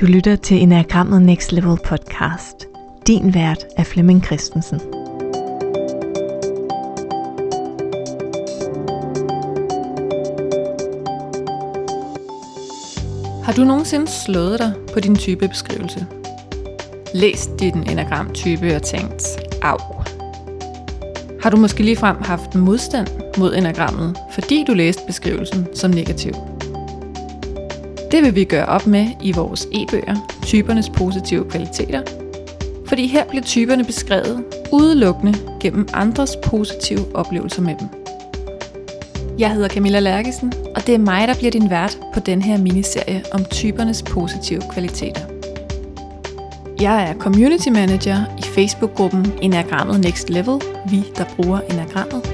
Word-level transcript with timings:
Du 0.00 0.06
lytter 0.06 0.36
til 0.36 0.62
Enagrammet 0.62 1.22
Next 1.22 1.52
Level 1.52 1.78
podcast. 1.84 2.66
Din 3.06 3.34
vært 3.34 3.66
er 3.76 3.84
Flemming 3.84 4.24
Christensen. 4.24 4.80
Har 13.44 13.52
du 13.56 13.64
nogensinde 13.64 14.06
slået 14.06 14.58
dig 14.58 14.72
på 14.92 15.00
din 15.00 15.16
typebeskrivelse? 15.16 16.06
Læst 17.14 17.50
din 17.60 17.90
enagramtype 17.90 18.76
og 18.76 18.82
tænkt, 18.82 19.22
af. 19.62 20.04
Har 21.42 21.50
du 21.50 21.56
måske 21.56 21.82
ligefrem 21.82 22.16
haft 22.22 22.54
modstand 22.54 23.08
mod 23.38 23.54
enagrammet, 23.54 24.16
fordi 24.32 24.64
du 24.66 24.74
læste 24.74 25.02
beskrivelsen 25.06 25.68
som 25.74 25.90
negativ? 25.90 26.49
Det 28.10 28.22
vil 28.22 28.34
vi 28.34 28.44
gøre 28.44 28.66
op 28.66 28.86
med 28.86 29.06
i 29.22 29.32
vores 29.32 29.68
e-bøger, 29.72 30.28
typernes 30.42 30.90
positive 30.90 31.50
kvaliteter, 31.50 32.02
fordi 32.86 33.06
her 33.06 33.24
bliver 33.24 33.44
typerne 33.44 33.84
beskrevet 33.84 34.44
udelukkende 34.72 35.38
gennem 35.60 35.88
andres 35.94 36.36
positive 36.44 37.00
oplevelser 37.14 37.62
med 37.62 37.74
dem. 37.80 37.88
Jeg 39.38 39.52
hedder 39.52 39.68
Camilla 39.68 40.00
Lærkesen, 40.00 40.52
og 40.76 40.86
det 40.86 40.94
er 40.94 40.98
mig, 40.98 41.28
der 41.28 41.34
bliver 41.34 41.50
din 41.50 41.70
vært 41.70 41.98
på 42.14 42.20
den 42.20 42.42
her 42.42 42.58
miniserie 42.58 43.22
om 43.32 43.44
typernes 43.44 44.02
positive 44.02 44.62
kvaliteter. 44.72 45.20
Jeg 46.80 47.10
er 47.10 47.14
community 47.14 47.68
manager 47.68 48.16
i 48.38 48.42
Facebook-gruppen 48.42 49.32
Enagrammet 49.42 50.00
Next 50.00 50.30
Level, 50.30 50.60
vi 50.90 51.04
der 51.16 51.24
bruger 51.36 51.60
enagrammet. 51.60 52.30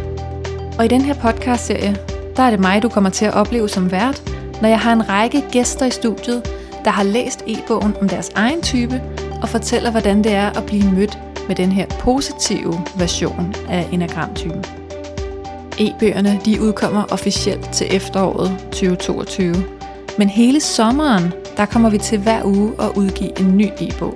Og 0.79 0.85
i 0.85 0.89
den 0.89 1.01
her 1.01 1.15
podcast-serie, 1.15 1.97
der 2.37 2.43
er 2.43 2.51
det 2.51 2.61
mig, 2.61 2.83
du 2.83 2.89
kommer 2.89 3.11
til 3.11 3.25
at 3.25 3.35
opleve 3.35 3.69
som 3.69 3.91
vært, 3.91 4.36
når 4.63 4.69
jeg 4.69 4.81
har 4.81 4.93
en 4.93 5.09
række 5.09 5.45
gæster 5.51 5.87
i 5.87 5.91
studiet, 5.91 6.43
der 6.85 6.91
har 6.91 7.03
læst 7.03 7.45
e-bogen 7.47 7.95
om 8.01 8.09
deres 8.09 8.31
egen 8.35 8.63
type 8.63 9.03
og 9.43 9.49
fortæller, 9.49 9.91
hvordan 9.91 10.25
det 10.25 10.33
er 10.33 10.59
at 10.59 10.67
blive 10.67 10.93
mødt 10.93 11.19
med 11.49 11.57
den 11.57 11.73
her 11.73 11.87
positive 11.87 12.81
version 12.99 13.55
af 13.69 13.89
enagramtypen. 13.93 14.65
E-bøgerne 15.79 16.41
de 16.45 16.63
udkommer 16.63 17.05
officielt 17.11 17.73
til 17.73 17.87
efteråret 17.97 18.59
2022, 18.73 19.55
men 20.19 20.29
hele 20.29 20.61
sommeren 20.61 21.33
der 21.57 21.67
kommer 21.67 21.91
vi 21.91 21.99
til 21.99 22.19
hver 22.19 22.45
uge 22.45 22.73
at 22.81 22.91
udgive 22.97 23.41
en 23.41 23.57
ny 23.57 23.69
e-bog. 23.81 24.15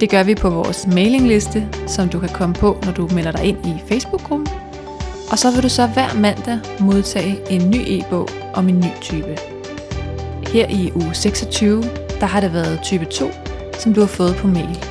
Det 0.00 0.10
gør 0.10 0.22
vi 0.22 0.34
på 0.34 0.50
vores 0.50 0.86
mailingliste, 0.86 1.68
som 1.86 2.08
du 2.08 2.18
kan 2.18 2.28
komme 2.28 2.54
på, 2.54 2.78
når 2.84 2.92
du 2.92 3.08
melder 3.14 3.32
dig 3.32 3.44
ind 3.44 3.66
i 3.66 3.74
Facebook-gruppen. 3.88 4.48
Og 5.30 5.38
så 5.38 5.50
vil 5.50 5.62
du 5.62 5.68
så 5.68 5.86
hver 5.86 6.14
mandag 6.14 6.58
modtage 6.80 7.38
en 7.50 7.70
ny 7.70 7.84
e-bog 7.86 8.28
om 8.54 8.68
en 8.68 8.80
ny 8.80 9.00
type. 9.00 9.55
Her 10.56 10.66
i 10.68 10.92
uge 10.94 11.14
26, 11.14 11.82
der 12.20 12.26
har 12.26 12.40
det 12.40 12.52
været 12.52 12.80
type 12.82 13.04
2, 13.04 13.30
som 13.78 13.94
du 13.94 14.00
har 14.00 14.06
fået 14.06 14.36
på 14.36 14.46
mail. 14.46 14.84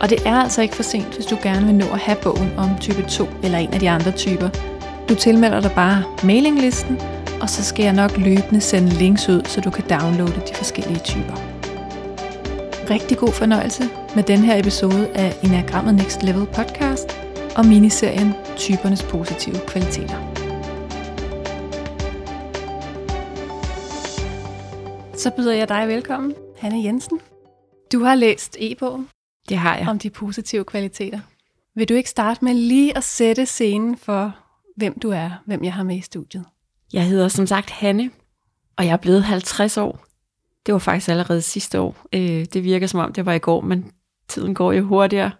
Og 0.00 0.10
det 0.10 0.18
er 0.26 0.34
altså 0.34 0.62
ikke 0.62 0.76
for 0.76 0.82
sent, 0.82 1.14
hvis 1.14 1.26
du 1.26 1.38
gerne 1.42 1.66
vil 1.66 1.74
nå 1.74 1.84
at 1.84 1.98
have 1.98 2.18
bogen 2.22 2.52
om 2.56 2.68
type 2.80 3.02
2 3.02 3.28
eller 3.42 3.58
en 3.58 3.72
af 3.72 3.80
de 3.80 3.90
andre 3.90 4.10
typer. 4.10 4.48
Du 5.08 5.14
tilmelder 5.14 5.60
dig 5.60 5.70
bare 5.74 6.04
mailinglisten, 6.24 7.00
og 7.40 7.50
så 7.50 7.64
skal 7.64 7.84
jeg 7.84 7.92
nok 7.92 8.16
løbende 8.16 8.60
sende 8.60 8.88
links 8.88 9.28
ud, 9.28 9.40
så 9.44 9.60
du 9.60 9.70
kan 9.70 9.84
downloade 9.90 10.42
de 10.48 10.54
forskellige 10.54 11.00
typer. 11.00 11.34
Rigtig 12.90 13.18
god 13.18 13.32
fornøjelse 13.32 13.88
med 14.14 14.22
den 14.22 14.38
her 14.38 14.58
episode 14.58 15.08
af 15.14 15.36
Enagrammet 15.42 15.94
Next 15.94 16.22
Level 16.22 16.46
podcast 16.46 17.20
og 17.56 17.66
miniserien 17.66 18.34
Typernes 18.56 19.02
positive 19.02 19.56
kvaliteter. 19.66 20.37
Så 25.18 25.30
byder 25.36 25.52
jeg 25.54 25.68
dig 25.68 25.88
velkommen, 25.88 26.34
Hanne 26.58 26.84
Jensen. 26.84 27.20
Du 27.92 28.02
har 28.02 28.14
læst 28.14 28.56
e-bogen 28.60 29.08
Det 29.48 29.56
har 29.58 29.76
jeg. 29.76 29.88
om 29.88 29.98
de 29.98 30.10
positive 30.10 30.64
kvaliteter. 30.64 31.20
Vil 31.74 31.88
du 31.88 31.94
ikke 31.94 32.10
starte 32.10 32.44
med 32.44 32.54
lige 32.54 32.96
at 32.96 33.04
sætte 33.04 33.46
scenen 33.46 33.96
for, 33.96 34.36
hvem 34.76 34.98
du 34.98 35.10
er, 35.10 35.30
hvem 35.46 35.64
jeg 35.64 35.74
har 35.74 35.82
med 35.82 35.96
i 35.96 36.00
studiet? 36.00 36.44
Jeg 36.92 37.06
hedder 37.06 37.28
som 37.28 37.46
sagt 37.46 37.70
Hanne, 37.70 38.10
og 38.76 38.86
jeg 38.86 38.92
er 38.92 38.96
blevet 38.96 39.24
50 39.24 39.76
år. 39.76 40.04
Det 40.66 40.72
var 40.72 40.78
faktisk 40.78 41.08
allerede 41.08 41.42
sidste 41.42 41.80
år. 41.80 41.96
Øh, 42.12 42.44
Det 42.52 42.64
virker 42.64 42.86
som 42.86 43.00
om, 43.00 43.12
det 43.12 43.26
var 43.26 43.32
i 43.32 43.38
går, 43.38 43.60
men 43.60 43.92
tiden 44.28 44.54
går 44.54 44.72
jo 44.72 44.82
hurtigere, 44.82 45.30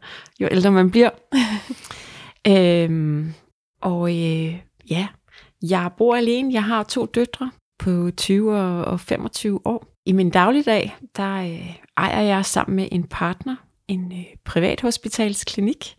jo 0.41 0.49
ældre 0.51 0.73
man 0.73 0.91
bliver. 0.91 1.11
øhm, 2.49 3.35
og 3.81 4.11
øh, 4.11 4.59
ja, 4.91 5.09
jeg 5.63 5.91
bor 5.99 6.17
alene. 6.17 6.53
Jeg 6.55 6.65
har 6.65 6.83
to 6.83 7.07
døtre 7.07 7.51
på 7.79 8.11
20 8.17 8.57
og- 8.85 9.01
25 9.01 9.61
år. 9.67 9.87
I 10.07 10.13
min 10.13 10.31
dagligdag, 10.31 10.97
der 11.17 11.35
øh, 11.35 11.77
ejer 11.97 12.23
jeg 12.23 12.45
sammen 12.45 12.77
med 12.77 12.89
en 12.93 13.05
partner 13.05 13.57
en 13.89 14.13
øh, 14.13 14.25
privathospitalsklinik. 14.45 15.97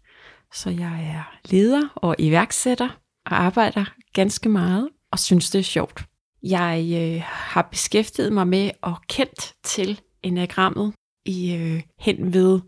Så 0.54 0.70
jeg 0.70 1.14
er 1.16 1.38
leder 1.50 1.82
og 1.96 2.16
iværksætter 2.20 2.90
og 3.26 3.42
arbejder 3.44 3.86
ganske 4.14 4.50
meget 4.50 4.90
og 5.12 5.20
synes, 5.20 5.50
det 5.50 5.60
er 5.60 5.64
sjovt. 5.64 6.06
Jeg 6.44 6.90
øh, 7.02 7.22
har 7.26 7.62
beskæftiget 7.72 8.34
mig 8.34 8.48
med 8.48 8.72
og 8.82 8.96
kendt 9.10 9.54
til 9.64 10.02
enagrammet 10.24 10.94
i 11.26 11.56
øh, 11.56 11.82
hen 12.00 12.34
ved 12.34 12.60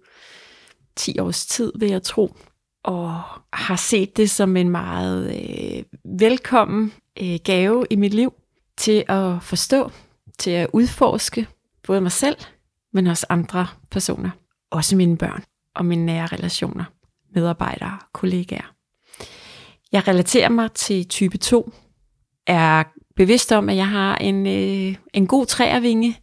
10 0.95 1.19
års 1.19 1.45
tid, 1.45 1.71
vil 1.79 1.89
jeg 1.89 2.03
tro, 2.03 2.35
og 2.83 3.21
har 3.53 3.75
set 3.75 4.17
det 4.17 4.29
som 4.29 4.57
en 4.57 4.69
meget 4.69 5.35
øh, 5.35 5.83
velkommen 6.19 6.93
øh, 7.21 7.39
gave 7.43 7.85
i 7.89 7.95
mit 7.95 8.13
liv 8.13 8.33
til 8.81 9.03
at 9.07 9.43
forstå, 9.43 9.91
til 10.39 10.51
at 10.51 10.67
udforske 10.73 11.47
både 11.83 12.01
mig 12.01 12.11
selv, 12.11 12.37
men 12.93 13.07
også 13.07 13.25
andre 13.29 13.67
personer. 13.91 14.29
Også 14.71 14.95
mine 14.95 15.17
børn 15.17 15.43
og 15.75 15.85
mine 15.85 16.05
nære 16.05 16.25
relationer, 16.25 16.83
medarbejdere, 17.35 17.99
kollegaer. 18.13 18.73
Jeg 19.91 20.07
relaterer 20.07 20.49
mig 20.49 20.71
til 20.71 21.07
type 21.07 21.37
2, 21.37 21.71
er 22.47 22.83
bevidst 23.15 23.51
om, 23.51 23.69
at 23.69 23.75
jeg 23.75 23.87
har 23.87 24.15
en, 24.17 24.47
øh, 24.47 24.95
en 25.13 25.27
god 25.27 25.45
træervinge, 25.45 26.19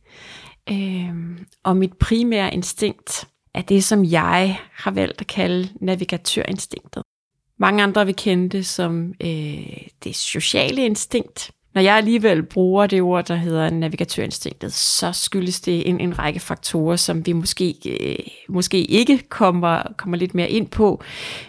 øh, 0.71 1.39
og 1.65 1.77
mit 1.77 1.99
primære 2.01 2.55
instinkt 2.55 3.29
er 3.55 3.63
det, 3.63 3.85
som 3.85 4.05
jeg 4.05 4.61
har 4.73 4.91
valgt 4.91 5.21
at 5.21 5.27
kalde 5.27 5.69
navigatørinstinktet. 5.81 7.03
Mange 7.59 7.83
andre 7.83 8.07
vil 8.07 8.17
kende 8.17 8.49
det 8.49 8.67
som 8.67 9.15
øh, 9.21 9.87
det 10.05 10.17
sociale 10.17 10.85
instinkt. 10.85 11.51
Når 11.79 11.83
jeg 11.83 11.97
alligevel 11.97 12.43
bruger 12.43 12.87
det 12.87 13.03
ord, 13.03 13.25
der 13.25 13.37
hedder 13.37 13.71
navigatørinstinktet, 13.71 14.73
så 14.73 15.13
skyldes 15.13 15.61
det 15.61 15.89
en, 15.89 16.01
en 16.01 16.19
række 16.19 16.41
faktorer, 16.41 16.97
som 16.97 17.27
vi 17.27 17.33
måske, 17.33 17.75
øh, 17.87 18.27
måske 18.49 18.83
ikke 18.83 19.19
kommer, 19.29 19.83
kommer 19.97 20.17
lidt 20.17 20.35
mere 20.35 20.51
ind 20.51 20.69
på. 20.69 21.03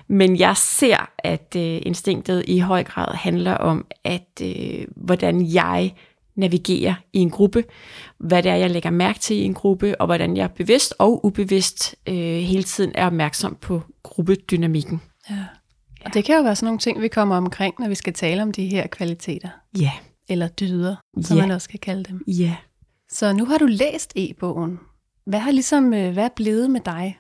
Men 0.08 0.40
jeg 0.40 0.58
ser, 0.58 1.10
at 1.18 1.56
øh, 1.58 1.82
instinktet 1.86 2.44
i 2.48 2.60
høj 2.60 2.84
grad 2.84 3.16
handler 3.16 3.54
om, 3.54 3.86
at 4.04 4.42
øh, 4.42 4.86
hvordan 4.96 5.46
jeg 5.54 5.94
navigerer 6.36 6.94
i 7.14 7.20
en 7.20 7.30
gruppe, 7.30 7.64
hvad 8.18 8.44
det 8.44 8.52
er, 8.52 8.56
jeg 8.56 8.70
lægger 8.70 8.90
mærke 8.90 9.20
til 9.20 9.36
i 9.36 9.44
en 9.44 9.54
gruppe, 9.54 10.02
og 10.02 10.06
hvordan 10.06 10.38
jeg 10.38 10.52
bevidst 10.52 10.94
og 11.00 11.26
ubevidst 11.26 11.96
øh, 12.08 12.16
hele 12.24 12.64
tiden 12.64 12.92
er 12.96 13.06
opmærksom 13.06 13.58
på 13.62 13.82
gruppedynamikken. 14.04 15.02
Ja. 15.30 15.46
Og 16.06 16.14
det 16.14 16.26
kan 16.26 16.36
jo 16.36 16.44
være 16.44 16.56
sådan 16.56 16.66
nogle 16.66 16.80
ting, 16.80 17.02
vi 17.02 17.08
kommer 17.08 17.38
omkring, 17.38 17.76
når 17.80 17.88
vi 17.88 17.96
skal 17.96 18.14
tale 18.14 18.42
om 18.42 18.52
de 18.52 18.68
her 18.68 18.88
kvaliteter. 18.88 19.50
Ja, 19.80 19.92
Eller 20.30 20.48
dyder, 20.48 20.96
som 21.22 21.38
Ja. 21.38 21.44
man 21.44 21.52
også 21.52 21.70
kan 21.70 21.80
kalde 21.80 22.04
dem. 22.04 22.24
ja. 22.28 22.56
Så 23.12 23.34
nu 23.34 23.46
har 23.46 23.58
du 23.58 23.66
læst 23.66 24.14
e-bogen. 24.16 24.80
Hvad 25.26 25.40
har 25.40 25.52
ligesom, 25.52 25.94
øh, 25.94 26.14
hvad 26.14 26.24
er 26.26 26.30
blevet 26.36 26.70
med 26.72 26.82
dig, 26.86 27.20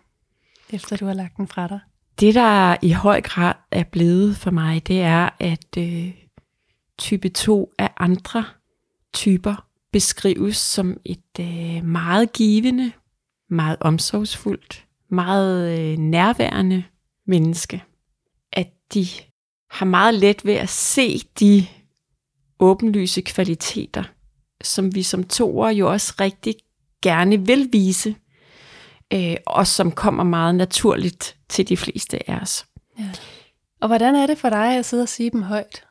efter 0.73 0.97
du 0.97 1.05
har 1.05 1.13
lagt 1.13 1.37
den 1.37 1.47
fra 1.47 1.67
dig? 1.67 1.79
Det, 2.19 2.35
der 2.35 2.75
i 2.81 2.91
høj 2.91 3.21
grad 3.21 3.53
er 3.71 3.83
blevet 3.83 4.37
for 4.37 4.51
mig, 4.51 4.87
det 4.87 5.01
er, 5.01 5.29
at 5.39 5.77
øh, 5.77 6.11
type 6.97 7.29
2 7.29 7.73
af 7.77 7.89
andre 7.97 8.45
typer 9.13 9.65
beskrives 9.91 10.57
som 10.57 10.97
et 11.05 11.39
øh, 11.39 11.85
meget 11.85 12.33
givende, 12.33 12.91
meget 13.49 13.77
omsorgsfuldt, 13.81 14.85
meget 15.09 15.79
øh, 15.79 15.97
nærværende 15.97 16.83
menneske. 17.27 17.83
At 18.53 18.67
de 18.93 19.07
har 19.69 19.85
meget 19.85 20.13
let 20.15 20.45
ved 20.45 20.53
at 20.53 20.69
se 20.69 21.19
de 21.39 21.67
åbenlyse 22.59 23.21
kvaliteter, 23.21 24.03
som 24.63 24.95
vi 24.95 25.03
som 25.03 25.23
toer 25.23 25.69
jo 25.69 25.91
også 25.91 26.13
rigtig 26.19 26.55
gerne 27.01 27.45
vil 27.45 27.69
vise, 27.71 28.15
øh, 29.13 29.35
og 29.47 29.67
som 29.67 29.91
kommer 29.91 30.23
meget 30.23 30.55
naturligt 30.55 31.37
til 31.49 31.69
de 31.69 31.77
fleste 31.77 32.29
af 32.29 32.35
os. 32.41 32.65
Ja. 32.99 33.09
Og 33.81 33.87
hvordan 33.87 34.15
er 34.15 34.27
det 34.27 34.37
for 34.37 34.49
dig 34.49 34.77
at 34.77 34.85
sidde 34.85 35.03
og 35.03 35.09
sige 35.09 35.29
dem 35.29 35.41
højt? 35.41 35.83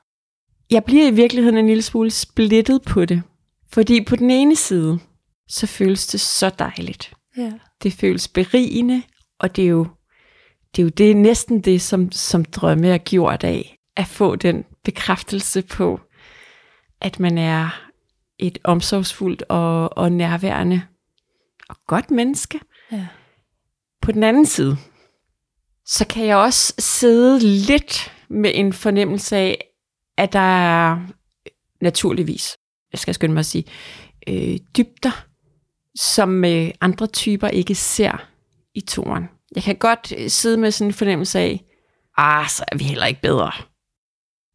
Jeg 0.70 0.84
bliver 0.84 1.08
i 1.08 1.14
virkeligheden 1.14 1.58
en 1.58 1.66
lille 1.66 1.82
smule 1.82 2.10
splittet 2.10 2.82
på 2.82 3.04
det, 3.04 3.22
fordi 3.72 4.04
på 4.04 4.16
den 4.16 4.30
ene 4.30 4.56
side, 4.56 4.98
så 5.48 5.66
føles 5.66 6.06
det 6.06 6.20
så 6.20 6.50
dejligt. 6.58 7.12
Ja. 7.36 7.52
Det 7.82 7.92
føles 7.92 8.28
berigende, 8.28 9.02
og 9.40 9.56
det 9.56 9.64
er 9.64 9.68
jo 9.68 9.86
det, 10.76 10.82
er 10.82 10.84
jo 10.84 10.88
det 10.88 11.16
næsten 11.16 11.60
det, 11.60 11.82
som, 11.82 12.12
som 12.12 12.44
drømme 12.44 12.88
er 12.88 12.98
gjort 12.98 13.44
af, 13.44 13.78
at 13.96 14.06
få 14.06 14.36
den 14.36 14.64
bekræftelse 14.84 15.62
på, 15.62 16.00
at 17.00 17.20
man 17.20 17.38
er 17.38 17.88
et 18.38 18.58
omsorgsfuldt 18.64 19.42
og, 19.48 19.98
og 19.98 20.12
nærværende 20.12 20.82
og 21.68 21.76
godt 21.86 22.10
menneske. 22.10 22.60
Ja. 22.92 23.06
På 24.02 24.12
den 24.12 24.22
anden 24.22 24.46
side, 24.46 24.76
så 25.86 26.06
kan 26.06 26.26
jeg 26.26 26.36
også 26.36 26.74
sidde 26.78 27.38
lidt 27.40 28.12
med 28.28 28.52
en 28.54 28.72
fornemmelse 28.72 29.36
af, 29.36 29.64
at 30.16 30.32
der 30.32 30.38
er 30.38 31.06
naturligvis, 31.80 32.56
jeg 32.92 32.98
skal 32.98 33.14
skynde 33.14 33.34
mig 33.34 33.40
at 33.40 33.46
sige, 33.46 33.64
øh, 34.28 34.58
dybder, 34.76 35.26
som 35.94 36.44
øh, 36.44 36.70
andre 36.80 37.06
typer 37.06 37.48
ikke 37.48 37.74
ser 37.74 38.28
i 38.74 38.80
turen. 38.80 39.28
Jeg 39.54 39.62
kan 39.62 39.76
godt 39.76 40.12
øh, 40.18 40.30
sidde 40.30 40.56
med 40.56 40.70
sådan 40.70 40.88
en 40.88 40.94
fornemmelse 40.94 41.38
af, 41.38 41.64
ah, 42.16 42.48
så 42.48 42.64
er 42.68 42.76
vi 42.76 42.84
heller 42.84 43.06
ikke 43.06 43.20
bedre. 43.20 43.52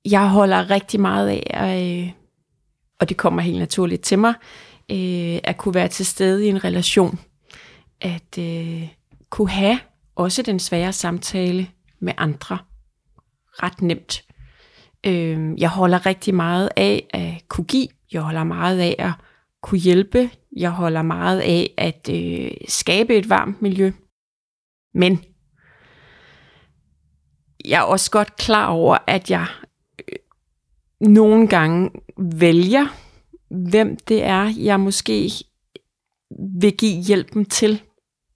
Jeg 0.05 0.29
holder 0.29 0.69
rigtig 0.69 0.99
meget 0.99 1.29
af, 1.29 2.01
øh, 2.01 2.11
og 3.03 3.09
det 3.09 3.17
kommer 3.17 3.41
helt 3.41 3.59
naturligt 3.59 4.01
til 4.01 4.19
mig, 4.19 4.33
øh, 4.91 5.39
at 5.43 5.57
kunne 5.57 5.75
være 5.75 5.87
til 5.87 6.05
stede 6.05 6.45
i 6.45 6.49
en 6.49 6.63
relation. 6.63 7.19
At 8.01 8.37
øh, 8.39 8.87
kunne 9.29 9.49
have 9.49 9.79
også 10.15 10.41
den 10.41 10.59
svære 10.59 10.93
samtale 10.93 11.67
med 11.99 12.13
andre 12.17 12.57
ret 13.63 13.81
nemt. 13.81 14.23
Øh, 15.05 15.61
jeg 15.61 15.69
holder 15.69 16.05
rigtig 16.05 16.35
meget 16.35 16.69
af 16.75 17.07
at 17.09 17.47
kunne 17.47 17.65
give. 17.65 17.87
Jeg 18.11 18.21
holder 18.21 18.43
meget 18.43 18.79
af 18.79 18.95
at 18.99 19.11
kunne 19.63 19.79
hjælpe. 19.79 20.29
Jeg 20.57 20.71
holder 20.71 21.01
meget 21.01 21.39
af 21.39 21.73
at 21.77 22.09
øh, 22.11 22.51
skabe 22.67 23.15
et 23.15 23.29
varmt 23.29 23.61
miljø. 23.61 23.91
Men 24.93 25.23
jeg 27.65 27.77
er 27.79 27.83
også 27.83 28.11
godt 28.11 28.35
klar 28.35 28.67
over, 28.67 28.97
at 29.07 29.31
jeg 29.31 29.47
øh, 29.99 30.15
nogle 31.09 31.47
gange 31.47 31.91
vælger, 32.17 32.87
hvem 33.69 33.97
det 33.97 34.23
er, 34.23 34.53
jeg 34.57 34.79
måske 34.79 35.31
vil 36.61 36.77
give 36.77 37.01
hjælpen 37.01 37.45
til, 37.45 37.81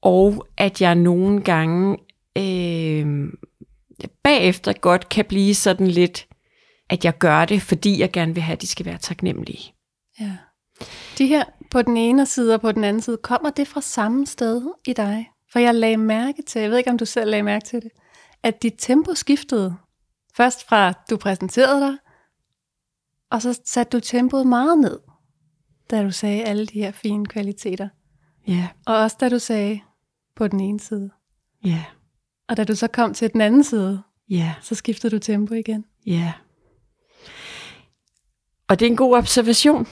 og 0.02 0.48
at 0.58 0.82
jeg 0.82 0.96
nogle 0.96 1.42
gange 1.42 1.98
øh, 2.38 3.28
bagefter 4.24 4.74
godt 4.74 5.10
kan 5.10 5.26
blive 5.26 5.56
sådan 5.56 5.88
lidt, 5.88 6.28
at 6.90 7.06
jeg 7.06 7.18
gør 7.18 7.46
det, 7.46 7.62
fordi 7.62 8.00
jeg 8.00 8.12
gerne 8.12 8.34
vil 8.34 8.44
have, 8.44 8.54
at 8.54 8.62
de 8.62 8.68
skal 8.68 8.86
være 8.86 8.98
taknemmelige. 8.98 9.74
Ja. 10.20 10.38
De 11.18 11.28
her 11.28 11.44
på 11.72 11.82
den 11.82 11.98
ene 11.98 12.26
side 12.26 12.54
og 12.54 12.62
på 12.62 12.72
den 12.72 12.84
anden 12.84 13.02
side, 13.02 13.18
kommer 13.18 13.50
det 13.50 13.68
fra 13.68 13.82
samme 13.82 14.28
sted 14.28 14.62
i 14.88 14.94
dig? 14.94 15.30
For 15.52 15.60
jeg 15.60 15.76
lagde 15.76 15.98
mærke 15.98 16.42
til, 16.42 16.62
jeg 16.62 16.70
ved 16.70 16.78
ikke 16.78 16.90
om 16.90 16.98
du 16.98 17.06
selv 17.06 17.30
lagde 17.30 17.44
mærke 17.44 17.66
til 17.66 17.82
det, 17.82 17.92
at 18.44 18.64
dit 18.64 18.74
tempo 18.78 19.14
skiftede. 19.14 19.76
Først 20.38 20.68
fra 20.68 20.94
du 21.10 21.18
præsenterede 21.18 21.82
dig, 21.82 21.98
og 23.32 23.42
så 23.42 23.60
satte 23.66 23.98
du 23.98 24.02
tempoet 24.02 24.48
meget 24.48 24.80
ned, 24.80 25.00
da 25.90 26.04
du 26.04 26.12
sagde 26.12 26.44
alle 26.44 26.66
de 26.66 26.80
her 26.80 26.92
fine 26.92 27.26
kvaliteter. 27.26 27.90
Ja, 28.48 28.68
Og 28.86 28.98
også 28.98 29.18
da 29.20 29.30
du 29.30 29.40
sagde 29.40 29.82
på 30.36 30.48
den 30.48 30.60
ene 30.60 30.80
side. 30.80 31.12
ja, 31.66 31.84
Og 32.48 32.58
da 32.58 32.64
du 32.64 32.76
så 32.76 32.88
kom 32.88 33.14
til 33.14 33.34
den 33.34 33.42
anden 33.42 33.64
side, 33.64 34.02
ja, 34.30 34.56
så 34.62 34.76
skiftede 34.76 35.16
du 35.16 35.20
tempo 35.20 35.54
igen. 35.54 35.86
ja. 36.06 36.34
Og 38.70 38.80
det 38.80 38.86
er 38.86 38.90
en 38.90 38.98
god 38.98 39.18
observation. 39.18 39.88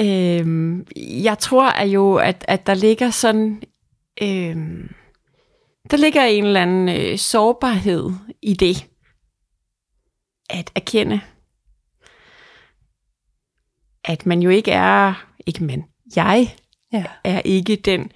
Øhm, 0.00 0.86
jeg 1.22 1.38
tror 1.38 1.68
at 1.70 1.88
jo, 1.88 2.14
at, 2.16 2.44
at 2.48 2.66
der 2.66 2.74
ligger 2.74 3.10
sådan, 3.10 3.62
øhm, 4.22 4.88
der 5.90 5.96
ligger 5.96 6.22
en 6.24 6.44
eller 6.44 6.62
anden 6.62 6.88
øh, 6.88 7.18
sårbarhed 7.18 8.10
i 8.42 8.54
det, 8.54 8.86
at 10.50 10.72
erkende, 10.74 11.20
at 14.08 14.26
man 14.26 14.42
jo 14.42 14.50
ikke 14.50 14.70
er, 14.70 15.26
ikke 15.46 15.64
men, 15.64 15.84
jeg 16.16 16.54
Ja. 16.92 17.04
er 17.24 17.40
ikke 17.44 17.76
den, 17.76 18.12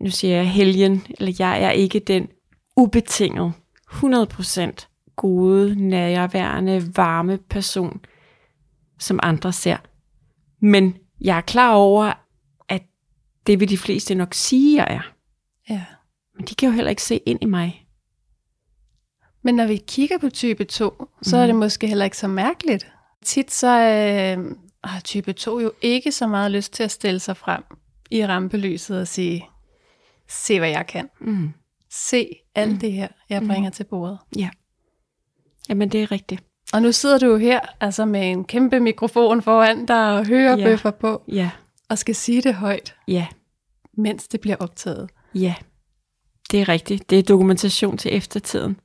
nu 0.00 0.10
siger 0.10 0.36
jeg 0.36 0.50
helgen, 0.50 1.06
eller 1.18 1.32
jeg 1.38 1.62
er 1.62 1.70
ikke 1.70 1.98
den 2.00 2.28
ubetinget, 2.76 3.52
100% 3.92 5.12
gode, 5.16 5.88
nærværende, 5.88 6.96
varme 6.96 7.38
person, 7.38 8.00
som 8.98 9.20
andre 9.22 9.52
ser. 9.52 9.76
Men 10.60 10.96
jeg 11.20 11.36
er 11.36 11.40
klar 11.40 11.72
over, 11.74 12.12
at 12.68 12.82
det 13.46 13.60
vil 13.60 13.68
de 13.68 13.78
fleste 13.78 14.14
nok 14.14 14.34
sige, 14.34 14.76
jeg 14.76 14.86
er. 14.96 15.12
ja. 15.74 15.84
Men 16.36 16.46
de 16.46 16.54
kan 16.54 16.68
jo 16.68 16.74
heller 16.74 16.90
ikke 16.90 17.02
se 17.02 17.16
ind 17.16 17.38
i 17.42 17.46
mig. 17.46 17.86
Men 19.42 19.54
når 19.54 19.66
vi 19.66 19.76
kigger 19.76 20.18
på 20.18 20.28
type 20.30 20.64
2, 20.64 21.06
så 21.22 21.36
er 21.36 21.46
det 21.46 21.54
måske 21.54 21.86
heller 21.86 22.04
ikke 22.04 22.16
så 22.16 22.28
mærkeligt. 22.28 22.92
Tit 23.24 23.50
så 23.52 23.68
øh, 23.68 24.54
har 24.84 25.00
type 25.00 25.32
2 25.32 25.60
jo 25.60 25.72
ikke 25.82 26.12
så 26.12 26.26
meget 26.26 26.50
lyst 26.50 26.72
til 26.72 26.82
at 26.82 26.90
stille 26.90 27.20
sig 27.20 27.36
frem 27.36 27.62
i 28.10 28.26
rampelyset 28.26 29.00
og 29.00 29.08
sige, 29.08 29.48
se 30.28 30.58
hvad 30.58 30.68
jeg 30.68 30.86
kan. 30.86 31.08
Mm. 31.20 31.52
Se 31.90 32.28
alt 32.54 32.80
det 32.80 32.92
her, 32.92 33.08
jeg 33.28 33.42
bringer 33.46 33.70
til 33.70 33.84
bordet. 33.84 34.18
Ja. 34.36 34.48
Jamen, 35.68 35.88
det 35.88 36.02
er 36.02 36.12
rigtigt. 36.12 36.42
Og 36.72 36.82
nu 36.82 36.92
sidder 36.92 37.18
du 37.18 37.26
jo 37.26 37.36
her 37.36 37.60
altså 37.80 38.04
med 38.04 38.30
en 38.30 38.44
kæmpe 38.44 38.80
mikrofon 38.80 39.42
foran 39.42 39.86
dig 39.86 40.12
og 40.12 40.26
hørebøffer 40.26 40.90
på, 40.90 41.22
Ja, 41.28 41.50
og 41.88 41.98
skal 41.98 42.14
sige 42.14 42.42
det 42.42 42.54
højt, 42.54 42.96
ja, 43.08 43.26
mens 43.96 44.28
det 44.28 44.40
bliver 44.40 44.56
optaget. 44.56 45.10
ja. 45.34 45.54
Det 46.50 46.60
er 46.60 46.68
rigtigt. 46.68 47.10
Det 47.10 47.18
er 47.18 47.22
dokumentation 47.22 47.96
til 47.98 48.14
eftertiden. 48.16 48.80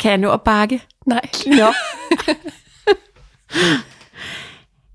Kan 0.00 0.10
jeg 0.10 0.18
nå 0.18 0.30
at 0.32 0.42
bakke? 0.42 0.82
Nej. 1.06 1.20
Nå. 1.46 1.66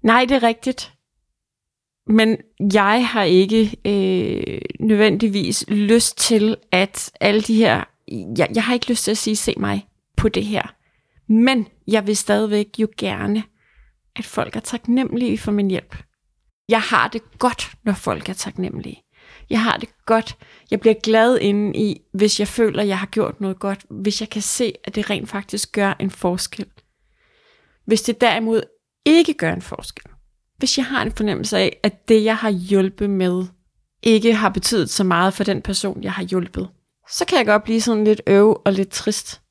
Nej, 0.02 0.26
det 0.26 0.36
er 0.36 0.44
rigtigt. 0.44 0.94
Men 2.08 2.38
jeg 2.74 3.08
har 3.08 3.24
ikke 3.24 3.78
øh, 3.86 4.62
nødvendigvis 4.80 5.66
lyst 5.68 6.18
til, 6.18 6.58
at 6.72 7.12
alle 7.20 7.42
de 7.42 7.56
her... 7.56 7.84
Jeg, 8.38 8.50
jeg 8.56 8.64
har 8.64 8.74
ikke 8.74 8.90
lyst 8.90 9.04
til 9.04 9.12
at 9.12 9.18
sige, 9.18 9.36
se 9.36 9.54
mig 9.58 9.88
på 10.18 10.30
det 10.30 10.46
her. 10.46 10.76
Men 11.28 11.68
jeg 11.88 12.08
vil 12.08 12.18
stadigvæk 12.18 12.68
jo 12.78 12.88
gerne, 12.98 13.44
at 14.16 14.26
folk 14.26 14.56
er 14.56 14.60
taknemmelige 14.60 15.38
for 15.38 15.52
min 15.52 15.70
hjælp. 15.70 15.96
Jeg 16.70 16.82
har 16.82 17.08
det 17.08 17.22
godt, 17.40 17.72
når 17.84 17.94
folk 17.94 18.30
er 18.30 18.34
taknemmelige. 18.34 19.04
Jeg 19.50 19.64
har 19.64 19.78
det 19.78 19.90
godt. 20.06 20.38
Jeg 20.72 20.80
bliver 20.80 20.96
glad 21.04 21.40
inden 21.40 21.76
i, 21.76 22.02
hvis 22.14 22.40
jeg 22.40 22.48
føler, 22.48 22.82
at 22.82 22.88
jeg 22.88 23.00
har 23.00 23.08
gjort 23.08 23.42
noget 23.42 23.60
godt. 23.60 23.86
Hvis 23.90 24.22
jeg 24.22 24.30
kan 24.30 24.42
se, 24.42 24.74
at 24.84 24.96
det 24.96 25.10
rent 25.10 25.30
faktisk 25.30 25.72
gør 25.72 25.94
en 26.00 26.12
forskel. 26.12 26.66
Hvis 27.90 28.02
det 28.02 28.22
derimod 28.22 28.62
ikke 29.06 29.34
gør 29.34 29.54
en 29.54 29.62
forskel. 29.62 30.06
Hvis 30.58 30.78
jeg 30.78 30.86
har 30.86 31.02
en 31.02 31.12
fornemmelse 31.12 31.58
af, 31.58 31.80
at 31.84 32.08
det, 32.10 32.24
jeg 32.24 32.38
har 32.38 32.50
hjulpet 32.50 33.10
med, 33.10 33.46
ikke 34.04 34.34
har 34.34 34.50
betydet 34.50 34.90
så 34.90 35.04
meget 35.04 35.34
for 35.34 35.44
den 35.44 35.62
person, 35.62 36.04
jeg 36.04 36.14
har 36.14 36.24
hjulpet, 36.24 36.70
så 37.12 37.26
kan 37.26 37.38
jeg 37.38 37.46
godt 37.46 37.64
blive 37.64 37.82
sådan 37.82 38.04
lidt 38.04 38.22
øv 38.28 38.62
og 38.66 38.74
lidt 38.74 38.90
trist. 38.90 39.42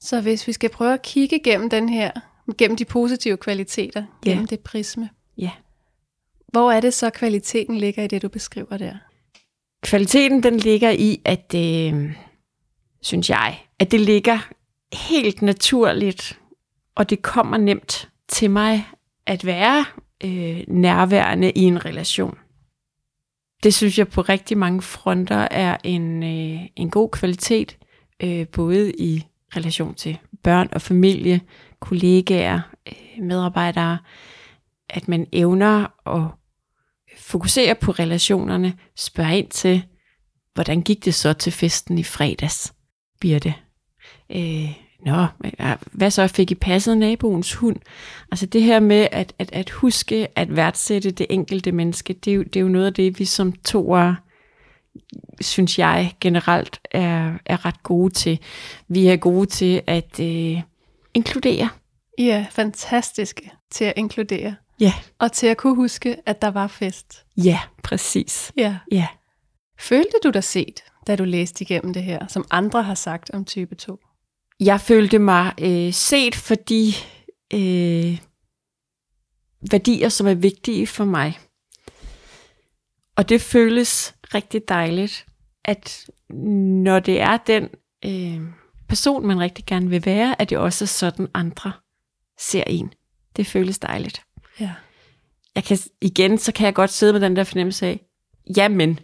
Så 0.00 0.20
hvis 0.20 0.46
vi 0.46 0.52
skal 0.52 0.70
prøve 0.70 0.94
at 0.94 1.02
kigge 1.02 1.40
gennem 1.44 1.70
den 1.70 1.88
her, 1.88 2.10
gennem 2.58 2.76
de 2.76 2.84
positive 2.84 3.36
kvaliteter, 3.36 4.04
Ja. 4.26 4.30
gennem 4.30 4.46
det 4.46 4.60
prisme, 4.60 5.08
Ja. 5.38 5.50
hvor 6.48 6.72
er 6.72 6.80
det 6.80 6.94
så 6.94 7.10
kvaliteten 7.10 7.78
ligger 7.78 8.02
i 8.02 8.06
det, 8.06 8.22
du 8.22 8.28
beskriver 8.28 8.76
der? 8.76 8.94
Kvaliteten, 9.82 10.42
den 10.42 10.56
ligger 10.56 10.90
i, 10.90 11.20
at 11.24 11.54
øh, 11.56 12.14
synes 13.02 13.30
jeg, 13.30 13.58
at 13.78 13.90
det 13.90 14.00
ligger 14.00 14.38
helt 14.92 15.42
naturligt, 15.42 16.38
og 16.94 17.10
det 17.10 17.22
kommer 17.22 17.56
nemt 17.56 18.08
til 18.28 18.50
mig 18.50 18.86
at 19.26 19.46
være 19.46 19.84
øh, 20.24 20.64
nærværende 20.68 21.50
i 21.50 21.60
en 21.60 21.84
relation. 21.84 22.38
Det 23.62 23.74
synes 23.74 23.98
jeg 23.98 24.08
på 24.08 24.20
rigtig 24.20 24.58
mange 24.58 24.82
fronter 24.82 25.48
er 25.50 25.76
en, 25.84 26.22
øh, 26.22 26.60
en 26.76 26.90
god 26.90 27.10
kvalitet, 27.10 27.78
øh, 28.22 28.48
både 28.48 28.92
i 28.92 29.26
relation 29.56 29.94
til 29.94 30.18
børn 30.42 30.68
og 30.72 30.82
familie, 30.82 31.40
kollegaer, 31.80 32.60
øh, 32.86 33.24
medarbejdere, 33.24 33.98
at 34.88 35.08
man 35.08 35.26
evner 35.32 35.86
at 36.16 36.30
fokusere 37.18 37.74
på 37.74 37.90
relationerne, 37.90 38.78
spørge 38.96 39.38
ind 39.38 39.48
til, 39.48 39.84
hvordan 40.54 40.82
gik 40.82 41.04
det 41.04 41.14
så 41.14 41.32
til 41.32 41.52
festen 41.52 41.98
i 41.98 42.02
fredags, 42.02 42.74
Birte? 43.20 43.54
Øh, 44.30 44.72
nå, 45.04 45.26
hvad 45.92 46.10
så 46.10 46.26
fik 46.26 46.50
I 46.50 46.54
passet 46.54 46.98
naboens 46.98 47.54
hund? 47.54 47.76
Altså 48.30 48.46
det 48.46 48.62
her 48.62 48.80
med 48.80 49.08
at, 49.12 49.32
at, 49.38 49.50
at 49.52 49.70
huske 49.70 50.28
at 50.38 50.56
værdsætte 50.56 51.10
det 51.10 51.26
enkelte 51.30 51.72
menneske, 51.72 52.12
det 52.12 52.30
er, 52.30 52.34
jo, 52.34 52.42
det 52.42 52.56
er 52.56 52.60
jo 52.60 52.68
noget 52.68 52.86
af 52.86 52.94
det, 52.94 53.18
vi 53.18 53.24
som 53.24 53.52
toer, 53.52 54.14
synes 55.40 55.78
jeg 55.78 56.12
generelt 56.20 56.80
er, 56.90 57.32
er 57.46 57.64
ret 57.64 57.82
gode 57.82 58.14
til. 58.14 58.38
Vi 58.88 59.06
er 59.06 59.16
gode 59.16 59.46
til 59.46 59.82
at 59.86 60.20
øh, 60.20 60.60
inkludere. 61.14 61.68
I 62.18 62.28
er 62.28 62.44
fantastiske 62.50 63.50
til 63.70 63.84
at 63.84 63.92
inkludere, 63.96 64.54
Ja, 64.80 64.92
og 65.18 65.32
til 65.32 65.46
at 65.46 65.56
kunne 65.56 65.74
huske, 65.76 66.16
at 66.26 66.42
der 66.42 66.48
var 66.50 66.66
fest. 66.66 67.24
ja, 67.36 67.58
præcis. 67.82 68.52
Ja. 68.56 68.76
Ja. 68.92 69.06
Følte 69.78 70.12
du 70.24 70.30
dig 70.30 70.44
set, 70.44 70.80
da 71.06 71.16
du 71.16 71.24
læste 71.24 71.62
igennem 71.62 71.92
det 71.92 72.02
her, 72.02 72.26
som 72.28 72.44
andre 72.50 72.82
har 72.82 72.94
sagt 72.94 73.30
om 73.30 73.44
type 73.44 73.74
2? 73.74 74.00
Jeg 74.60 74.80
følte 74.80 75.18
mig 75.18 75.52
øh, 75.60 75.92
set 75.92 76.34
for 76.34 76.54
de 76.54 76.92
øh, 77.54 78.18
værdier, 79.70 80.08
som 80.08 80.26
er 80.26 80.34
vigtige 80.34 80.86
for 80.86 81.04
mig. 81.04 81.38
Og 83.16 83.28
det 83.28 83.40
føles 83.40 84.14
rigtig 84.34 84.68
dejligt, 84.68 85.26
at 85.64 86.06
når 86.84 87.00
det 87.00 87.20
er 87.20 87.36
den 87.36 87.68
øh, 88.04 88.40
person, 88.88 89.26
man 89.26 89.40
rigtig 89.40 89.66
gerne 89.66 89.90
vil 89.90 90.06
være, 90.06 90.40
at 90.40 90.50
det 90.50 90.58
også 90.58 90.84
er 90.84 90.86
sådan, 90.86 91.28
andre 91.34 91.72
ser 92.38 92.64
en. 92.66 92.92
Det 93.36 93.46
føles 93.46 93.78
dejligt. 93.78 94.22
Ja. 94.60 94.72
Jeg 95.54 95.64
kan, 95.64 95.78
igen, 96.00 96.38
så 96.38 96.52
kan 96.52 96.66
jeg 96.66 96.74
godt 96.74 96.90
sidde 96.90 97.12
med 97.12 97.20
den 97.20 97.36
der 97.36 97.44
fornemmelse 97.44 97.86
af, 97.86 98.00
jamen, 98.56 99.00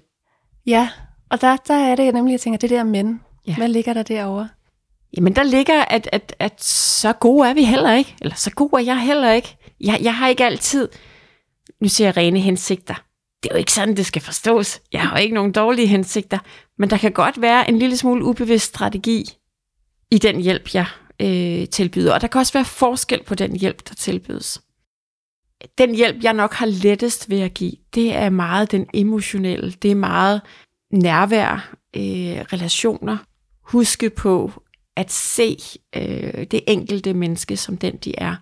Ja, 0.66 0.90
og 1.30 1.40
der, 1.40 1.56
der 1.56 1.74
er 1.74 1.96
det 1.96 2.04
jeg 2.04 2.12
nemlig, 2.12 2.32
jeg 2.32 2.40
tænker, 2.40 2.58
det 2.58 2.70
der 2.70 2.84
men. 2.84 3.20
Ja. 3.46 3.50
Ja. 3.50 3.56
Hvad 3.56 3.68
ligger 3.68 3.92
der 3.92 4.02
derovre? 4.02 4.48
Jamen, 5.16 5.36
der 5.36 5.42
ligger, 5.42 5.84
at, 5.84 6.08
at, 6.12 6.36
at 6.38 6.64
så 6.64 7.12
gode 7.12 7.48
er 7.48 7.54
vi 7.54 7.64
heller 7.64 7.94
ikke. 7.94 8.14
Eller 8.20 8.34
så 8.34 8.50
god 8.50 8.72
er 8.72 8.78
jeg 8.78 9.00
heller 9.00 9.32
ikke. 9.32 9.56
Jeg, 9.80 9.98
jeg 10.02 10.16
har 10.16 10.28
ikke 10.28 10.44
altid, 10.44 10.88
nu 11.80 11.88
siger 11.88 12.08
jeg 12.08 12.16
rene 12.16 12.40
hensigter. 12.40 12.94
Det 13.42 13.50
er 13.50 13.54
jo 13.54 13.58
ikke 13.58 13.72
sådan, 13.72 13.96
det 13.96 14.06
skal 14.06 14.22
forstås. 14.22 14.80
Jeg 14.92 15.00
har 15.00 15.16
jo 15.18 15.22
ikke 15.22 15.34
nogen 15.34 15.52
dårlige 15.52 15.86
hensigter. 15.86 16.38
Men 16.78 16.90
der 16.90 16.96
kan 16.96 17.12
godt 17.12 17.40
være 17.40 17.68
en 17.68 17.78
lille 17.78 17.96
smule 17.96 18.24
ubevidst 18.24 18.66
strategi 18.66 19.24
i 20.10 20.18
den 20.18 20.40
hjælp, 20.40 20.74
jeg 20.74 20.86
øh, 21.20 21.68
tilbyder. 21.68 22.14
Og 22.14 22.20
der 22.20 22.26
kan 22.26 22.38
også 22.38 22.52
være 22.52 22.64
forskel 22.64 23.22
på 23.22 23.34
den 23.34 23.56
hjælp, 23.56 23.88
der 23.88 23.94
tilbydes. 23.94 24.62
Den 25.78 25.94
hjælp, 25.94 26.22
jeg 26.22 26.32
nok 26.32 26.52
har 26.52 26.66
lettest 26.66 27.30
ved 27.30 27.40
at 27.40 27.54
give, 27.54 27.72
det 27.94 28.14
er 28.14 28.30
meget 28.30 28.70
den 28.70 28.86
emotionelle. 28.94 29.72
Det 29.72 29.90
er 29.90 29.94
meget 29.94 30.40
nærvær, 30.92 31.74
øh, 31.96 32.02
relationer. 32.52 33.16
Huske 33.62 34.10
på 34.10 34.52
at 34.96 35.12
se 35.12 35.58
øh, 35.96 36.46
det 36.50 36.60
enkelte 36.66 37.14
menneske 37.14 37.56
som 37.56 37.76
den, 37.76 37.96
de 37.96 38.18
er. 38.18 38.36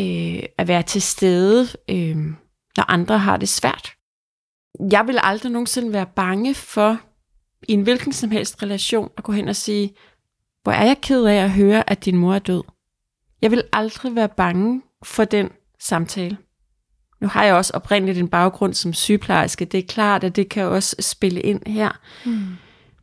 Øh, 0.00 0.42
at 0.58 0.68
være 0.68 0.82
til 0.82 1.02
stede, 1.02 1.68
øh, 1.88 2.16
når 2.76 2.90
andre 2.90 3.18
har 3.18 3.36
det 3.36 3.48
svært. 3.48 3.92
Jeg 4.92 5.06
vil 5.06 5.18
aldrig 5.22 5.52
nogensinde 5.52 5.92
være 5.92 6.06
bange 6.16 6.54
for, 6.54 7.00
i 7.68 7.72
en 7.72 7.82
hvilken 7.82 8.12
som 8.12 8.30
helst 8.30 8.62
relation, 8.62 9.10
at 9.16 9.24
gå 9.24 9.32
hen 9.32 9.48
og 9.48 9.56
sige, 9.56 9.94
hvor 10.62 10.72
er 10.72 10.84
jeg 10.84 11.00
ked 11.00 11.24
af 11.24 11.34
at 11.34 11.50
høre, 11.50 11.90
at 11.90 12.04
din 12.04 12.16
mor 12.16 12.34
er 12.34 12.38
død. 12.38 12.62
Jeg 13.42 13.50
vil 13.50 13.62
aldrig 13.72 14.14
være 14.14 14.28
bange 14.28 14.82
for 15.04 15.24
den 15.24 15.50
samtale. 15.80 16.36
Nu 17.20 17.28
har 17.28 17.44
jeg 17.44 17.54
også 17.54 17.72
oprindeligt 17.74 18.18
en 18.18 18.28
baggrund 18.28 18.74
som 18.74 18.92
sygeplejerske. 18.92 19.64
Det 19.64 19.78
er 19.78 19.86
klart, 19.88 20.24
at 20.24 20.36
det 20.36 20.48
kan 20.48 20.64
også 20.64 20.96
spille 21.00 21.40
ind 21.40 21.66
her. 21.66 22.00
Mm. 22.26 22.46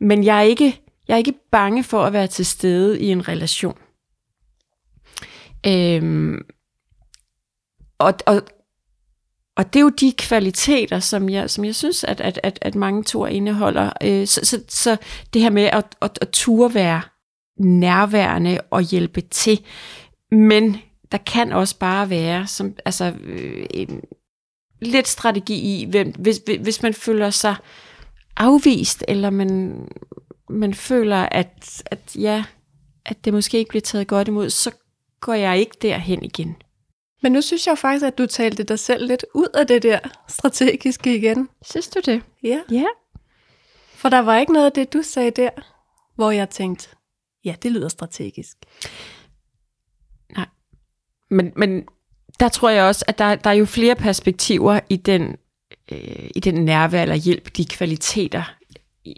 Men 0.00 0.24
jeg 0.24 0.38
er 0.38 0.42
ikke, 0.42 0.80
jeg 1.08 1.14
er 1.14 1.18
ikke 1.18 1.40
bange 1.50 1.84
for 1.84 2.04
at 2.04 2.12
være 2.12 2.26
til 2.26 2.46
stede 2.46 3.00
i 3.00 3.06
en 3.06 3.28
relation. 3.28 3.78
Øhm, 5.66 6.40
og, 7.98 8.14
og, 8.26 8.42
og 9.56 9.72
det 9.72 9.78
er 9.78 9.82
jo 9.82 9.88
de 9.88 10.12
kvaliteter, 10.12 11.00
som 11.00 11.28
jeg, 11.28 11.50
som 11.50 11.64
jeg 11.64 11.74
synes, 11.74 12.04
at, 12.04 12.20
at, 12.20 12.40
at, 12.42 12.58
at 12.62 12.74
mange 12.74 13.04
tor 13.04 13.26
indeholder. 13.26 13.92
Øh, 14.02 14.26
så, 14.26 14.40
så, 14.44 14.62
så 14.68 14.96
det 15.34 15.42
her 15.42 15.50
med 15.50 15.64
at, 15.64 15.96
at, 16.02 16.18
at 16.20 16.28
ture 16.28 16.74
være 16.74 17.02
nærværende 17.60 18.60
og 18.70 18.82
hjælpe 18.82 19.20
til. 19.20 19.60
Men 20.30 20.76
der 21.12 21.18
kan 21.18 21.52
også 21.52 21.78
bare 21.78 22.10
være 22.10 22.46
som, 22.46 22.74
altså, 22.84 23.14
øh, 23.24 23.66
en 23.70 24.00
lidt 24.82 25.08
strategi 25.08 25.54
i, 25.54 25.84
hvem, 25.84 26.10
hvis, 26.18 26.40
hvis 26.60 26.82
man 26.82 26.94
føler 26.94 27.30
sig 27.30 27.56
afvist, 28.36 29.04
eller 29.08 29.30
man, 29.30 29.82
man 30.50 30.74
føler, 30.74 31.16
at, 31.16 31.82
at, 31.86 32.16
ja, 32.16 32.44
at 33.04 33.24
det 33.24 33.32
måske 33.32 33.58
ikke 33.58 33.68
bliver 33.68 33.80
taget 33.80 34.06
godt 34.06 34.28
imod, 34.28 34.50
så 34.50 34.70
går 35.20 35.34
jeg 35.34 35.58
ikke 35.58 35.76
derhen 35.82 36.24
igen. 36.24 36.56
Men 37.22 37.32
nu 37.32 37.40
synes 37.40 37.66
jeg 37.66 37.70
jo 37.70 37.76
faktisk, 37.76 38.04
at 38.04 38.18
du 38.18 38.26
talte 38.26 38.62
dig 38.62 38.78
selv 38.78 39.06
lidt 39.06 39.24
ud 39.34 39.48
af 39.54 39.66
det 39.66 39.82
der 39.82 39.98
strategiske 40.28 41.16
igen. 41.16 41.48
Synes 41.62 41.88
du 41.88 42.00
det? 42.04 42.22
Ja. 42.42 42.60
Ja. 42.70 42.84
For 43.94 44.08
der 44.08 44.18
var 44.18 44.38
ikke 44.38 44.52
noget 44.52 44.66
af 44.66 44.72
det, 44.72 44.92
du 44.92 45.02
sagde 45.02 45.30
der, 45.30 45.50
hvor 46.14 46.30
jeg 46.30 46.50
tænkte, 46.50 46.88
ja, 47.44 47.54
det 47.62 47.72
lyder 47.72 47.88
strategisk. 47.88 48.56
Men, 51.30 51.52
men 51.56 51.84
der 52.40 52.48
tror 52.48 52.68
jeg 52.68 52.84
også, 52.84 53.04
at 53.08 53.18
der, 53.18 53.34
der 53.34 53.50
er 53.50 53.54
jo 53.54 53.64
flere 53.64 53.94
perspektiver 53.94 54.80
i 54.88 54.96
den, 54.96 55.36
øh, 55.92 56.30
i 56.36 56.40
den 56.40 56.64
nærvær 56.64 57.02
eller 57.02 57.14
hjælp, 57.14 57.56
de 57.56 57.64
kvaliteter, 57.64 58.54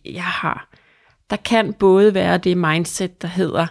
jeg 0.05 0.25
har. 0.25 0.70
Der 1.31 1.37
kan 1.37 1.73
både 1.73 2.15
være 2.15 2.39
det 2.39 2.57
mindset, 2.57 3.23
der 3.23 3.29
hedder, 3.29 3.67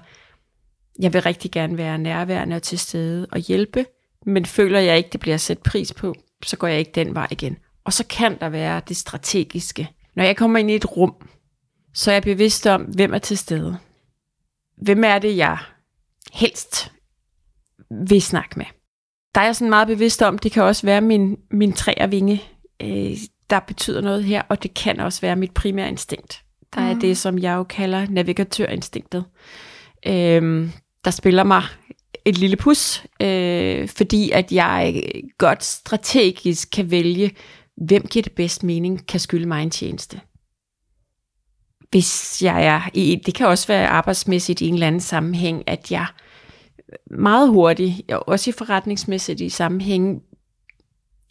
jeg 0.99 1.13
vil 1.13 1.21
rigtig 1.21 1.51
gerne 1.51 1.77
være 1.77 1.97
nærværende 1.97 2.55
og 2.55 2.61
til 2.61 2.79
stede 2.79 3.27
og 3.31 3.39
hjælpe, 3.39 3.85
men 4.25 4.45
føler 4.45 4.79
jeg 4.79 4.97
ikke, 4.97 5.09
det 5.09 5.19
bliver 5.19 5.37
sat 5.37 5.59
pris 5.59 5.93
på, 5.93 6.15
så 6.43 6.57
går 6.57 6.67
jeg 6.67 6.79
ikke 6.79 6.91
den 6.95 7.15
vej 7.15 7.27
igen. 7.31 7.57
Og 7.83 7.93
så 7.93 8.05
kan 8.07 8.39
der 8.39 8.49
være 8.49 8.81
det 8.87 8.97
strategiske. 8.97 9.89
Når 10.15 10.23
jeg 10.23 10.37
kommer 10.37 10.59
ind 10.59 10.71
i 10.71 10.75
et 10.75 10.97
rum, 10.97 11.15
så 11.93 12.11
er 12.11 12.15
jeg 12.15 12.23
bevidst 12.23 12.67
om, 12.67 12.81
hvem 12.81 13.13
er 13.13 13.17
til 13.17 13.37
stede. 13.37 13.77
Hvem 14.81 15.03
er 15.03 15.19
det, 15.19 15.37
jeg 15.37 15.57
helst 16.33 16.91
vil 18.07 18.21
snakke 18.21 18.59
med. 18.59 18.65
Der 19.35 19.41
er 19.41 19.45
jeg 19.45 19.55
sådan 19.55 19.69
meget 19.69 19.87
bevidst 19.87 20.21
om, 20.21 20.37
det 20.37 20.51
kan 20.51 20.63
også 20.63 20.85
være 20.85 21.01
min, 21.01 21.37
min 21.51 21.73
træervinge, 21.73 22.43
øh, 22.81 23.17
der 23.49 23.59
betyder 23.59 24.01
noget 24.01 24.23
her, 24.23 24.41
og 24.49 24.63
det 24.63 24.73
kan 24.73 24.99
også 24.99 25.21
være 25.21 25.35
mit 25.35 25.53
primære 25.53 25.89
instinkt. 25.89 26.43
Der 26.75 26.81
er 26.81 26.93
Mm. 26.93 26.99
det, 26.99 27.17
som 27.17 27.39
jeg 27.39 27.53
jo 27.55 27.63
kalder 27.63 28.05
navigatørinstinktet. 28.09 29.25
Øh, 30.07 30.69
der 31.05 31.11
spiller 31.11 31.43
mig 31.43 31.63
et 32.25 32.37
lille 32.37 32.57
pus, 32.57 33.03
øh, 33.21 33.87
fordi 33.87 34.31
at 34.31 34.51
jeg 34.51 35.03
godt 35.37 35.63
strategisk 35.63 36.69
kan 36.71 36.91
vælge, 36.91 37.31
hvem 37.77 38.07
giver 38.07 38.23
det 38.23 38.31
bedst 38.31 38.63
mening, 38.63 39.07
kan 39.07 39.19
skylde 39.19 39.47
mig 39.47 39.63
en 39.63 39.69
tjeneste. 39.71 40.21
Hvis 41.89 42.41
jeg 42.41 42.65
er 42.65 42.81
i, 42.93 43.21
det 43.25 43.33
kan 43.35 43.47
også 43.47 43.67
være 43.67 43.87
arbejdsmæssigt 43.87 44.61
i 44.61 44.67
en 44.67 44.73
eller 44.73 44.87
anden 44.87 45.01
sammenhæng, 45.01 45.63
at 45.67 45.91
jeg 45.91 46.05
meget 47.11 47.49
hurtigt, 47.49 48.11
og 48.11 48.27
også 48.29 48.49
i 48.49 48.53
forretningsmæssigt 48.53 49.41
i 49.41 49.49
sammenhæng, 49.49 50.21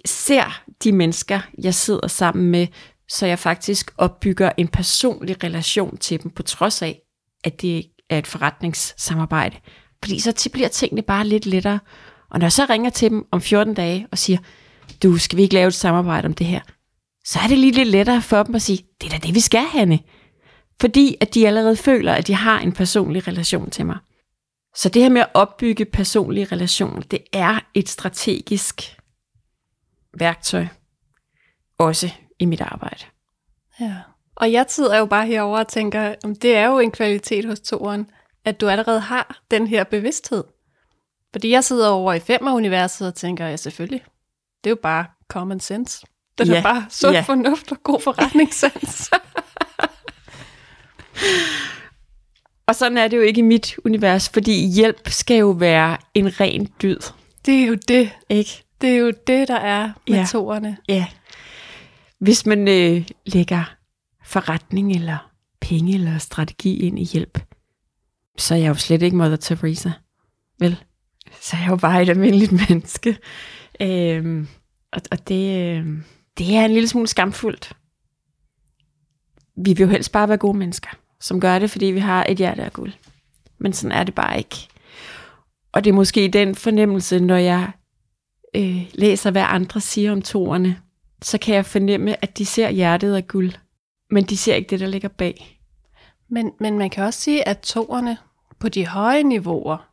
ser 0.04 0.62
de 0.84 0.92
mennesker, 0.92 1.40
jeg 1.62 1.74
sidder 1.74 2.06
sammen 2.08 2.50
med, 2.50 2.66
så 3.08 3.26
jeg 3.26 3.38
faktisk 3.38 3.94
opbygger 3.98 4.52
en 4.56 4.68
personlig 4.68 5.44
relation 5.44 5.96
til 5.96 6.22
dem, 6.22 6.30
på 6.30 6.42
trods 6.42 6.82
af, 6.82 7.00
at 7.44 7.62
det 7.62 7.84
er 8.10 8.18
et 8.18 8.26
forretningssamarbejde. 8.26 9.56
Fordi 10.02 10.20
så 10.20 10.48
bliver 10.52 10.68
tingene 10.68 11.02
bare 11.02 11.26
lidt 11.26 11.46
lettere. 11.46 11.80
Og 12.30 12.38
når 12.38 12.44
jeg 12.44 12.52
så 12.52 12.66
ringer 12.70 12.90
til 12.90 13.10
dem 13.10 13.26
om 13.30 13.40
14 13.40 13.74
dage 13.74 14.06
og 14.12 14.18
siger, 14.18 14.38
du, 15.02 15.18
skal 15.18 15.36
vi 15.36 15.42
ikke 15.42 15.54
lave 15.54 15.68
et 15.68 15.74
samarbejde 15.74 16.26
om 16.26 16.34
det 16.34 16.46
her? 16.46 16.60
Så 17.24 17.38
er 17.38 17.48
det 17.48 17.58
lige 17.58 17.72
lidt 17.72 17.88
lettere 17.88 18.22
for 18.22 18.42
dem 18.42 18.54
at 18.54 18.62
sige, 18.62 18.84
det 19.00 19.06
er 19.06 19.18
da 19.18 19.26
det, 19.26 19.34
vi 19.34 19.40
skal, 19.40 19.64
Hanne. 19.64 19.98
Fordi 20.80 21.16
at 21.20 21.34
de 21.34 21.46
allerede 21.46 21.76
føler, 21.76 22.14
at 22.14 22.26
de 22.26 22.34
har 22.34 22.60
en 22.60 22.72
personlig 22.72 23.28
relation 23.28 23.70
til 23.70 23.86
mig. 23.86 23.98
Så 24.76 24.88
det 24.88 25.02
her 25.02 25.08
med 25.08 25.20
at 25.20 25.30
opbygge 25.34 25.84
personlige 25.84 26.44
relationer, 26.52 27.00
det 27.00 27.18
er 27.32 27.60
et 27.74 27.88
strategisk 27.88 28.96
værktøj, 30.18 30.66
også 31.78 32.10
i 32.38 32.44
mit 32.44 32.60
arbejde. 32.60 33.04
Ja. 33.80 33.94
Og 34.36 34.52
jeg 34.52 34.64
sidder 34.68 34.98
jo 34.98 35.06
bare 35.06 35.26
herover 35.26 35.58
og 35.58 35.68
tænker, 35.68 36.14
om 36.24 36.36
det 36.36 36.56
er 36.56 36.66
jo 36.66 36.78
en 36.78 36.90
kvalitet 36.90 37.44
hos 37.44 37.60
toeren, 37.60 38.10
at 38.44 38.60
du 38.60 38.68
allerede 38.68 39.00
har 39.00 39.40
den 39.50 39.66
her 39.66 39.84
bevidsthed. 39.84 40.44
Fordi 41.32 41.50
jeg 41.50 41.64
sidder 41.64 41.88
over 41.88 42.12
i 42.12 42.20
femmer-universet 42.20 43.06
og 43.08 43.14
tænker, 43.14 43.46
ja 43.46 43.56
selvfølgelig, 43.56 44.04
det 44.64 44.70
er 44.70 44.72
jo 44.72 44.78
bare 44.82 45.04
common 45.28 45.60
sense. 45.60 46.06
Det 46.38 46.48
er 46.50 46.54
Ja, 46.54 46.62
bare 46.62 46.86
sund 46.90 47.14
ja. 47.14 47.20
fornuft 47.20 47.72
og 47.72 47.82
god 47.82 48.00
forretningssans. 48.00 49.10
Og 52.66 52.74
sådan 52.74 52.98
er 52.98 53.08
det 53.08 53.16
jo 53.16 53.22
ikke 53.22 53.38
i 53.38 53.42
mit 53.42 53.76
univers, 53.84 54.28
fordi 54.28 54.66
hjælp 54.66 55.08
skal 55.08 55.36
jo 55.36 55.50
være 55.50 55.96
en 56.14 56.40
ren 56.40 56.68
dyd. 56.82 56.98
det 57.46 57.62
er 57.62 57.66
jo 57.66 57.74
det. 57.88 58.10
Ikke? 58.28 58.64
Det 58.80 58.90
er 58.90 58.96
jo 58.96 59.12
det, 59.26 59.48
der 59.48 59.56
er 59.56 59.90
med 60.08 60.18
ja. 60.18 60.26
toerne. 60.30 60.76
Ja. 60.88 61.06
Hvis 62.20 62.46
man 62.46 62.68
øh, 62.68 63.08
lægger 63.26 63.76
forretning 64.24 64.92
eller 64.92 65.30
penge 65.60 65.94
eller 65.94 66.18
strategi 66.18 66.76
ind 66.76 66.98
i 66.98 67.04
hjælp, 67.04 67.38
så 68.38 68.54
er 68.54 68.58
jeg 68.58 68.68
jo 68.68 68.74
slet 68.74 69.02
ikke 69.02 69.16
Mother 69.16 69.36
Teresa. 69.36 69.90
Vel? 70.58 70.84
Så 71.40 71.56
er 71.56 71.60
jeg 71.60 71.70
jo 71.70 71.76
bare 71.76 72.02
et 72.02 72.08
almindeligt 72.08 72.52
menneske. 72.68 73.18
Øhm, 73.80 74.48
og 74.92 75.02
og 75.10 75.28
det, 75.28 75.58
øh, 75.58 75.86
det 76.38 76.56
er 76.56 76.64
en 76.64 76.72
lille 76.72 76.88
smule 76.88 77.08
skamfuldt. 77.08 77.72
Vi 79.56 79.72
vil 79.72 79.80
jo 79.80 79.88
helst 79.88 80.12
bare 80.12 80.28
være 80.28 80.38
gode 80.38 80.58
mennesker, 80.58 80.90
som 81.20 81.40
gør 81.40 81.58
det, 81.58 81.70
fordi 81.70 81.86
vi 81.86 81.98
har 81.98 82.26
et 82.28 82.38
hjerte 82.38 82.62
af 82.62 82.72
guld. 82.72 82.92
Men 83.58 83.72
sådan 83.72 83.92
er 83.92 84.04
det 84.04 84.14
bare 84.14 84.38
ikke. 84.38 84.68
Og 85.72 85.84
det 85.84 85.90
er 85.90 85.94
måske 85.94 86.28
den 86.28 86.54
fornemmelse, 86.54 87.20
når 87.20 87.36
jeg 87.36 87.70
øh, 88.56 88.90
læser, 88.94 89.30
hvad 89.30 89.44
andre 89.46 89.80
siger 89.80 90.12
om 90.12 90.22
toerne, 90.22 90.80
så 91.22 91.38
kan 91.38 91.54
jeg 91.54 91.66
fornemme, 91.66 92.22
at 92.24 92.38
de 92.38 92.46
ser 92.46 92.70
hjertet 92.70 93.14
af 93.14 93.26
guld, 93.28 93.52
men 94.10 94.24
de 94.24 94.36
ser 94.36 94.54
ikke 94.54 94.70
det, 94.70 94.80
der 94.80 94.86
ligger 94.86 95.08
bag. 95.08 95.60
Men, 96.30 96.52
men 96.60 96.78
man 96.78 96.90
kan 96.90 97.04
også 97.04 97.20
sige, 97.20 97.48
at 97.48 97.58
toerne 97.60 98.16
på 98.58 98.68
de 98.68 98.86
høje 98.86 99.22
niveauer, 99.22 99.90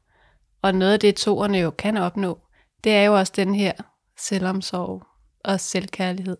og 0.61 0.75
noget 0.75 0.93
af 0.93 0.99
det, 0.99 1.15
toerne 1.15 1.57
jo 1.57 1.69
kan 1.71 1.97
opnå, 1.97 2.39
det 2.83 2.91
er 2.91 3.03
jo 3.03 3.17
også 3.17 3.33
den 3.35 3.55
her 3.55 3.71
selvomsorg 4.19 5.03
og 5.43 5.59
selvkærlighed. 5.59 6.37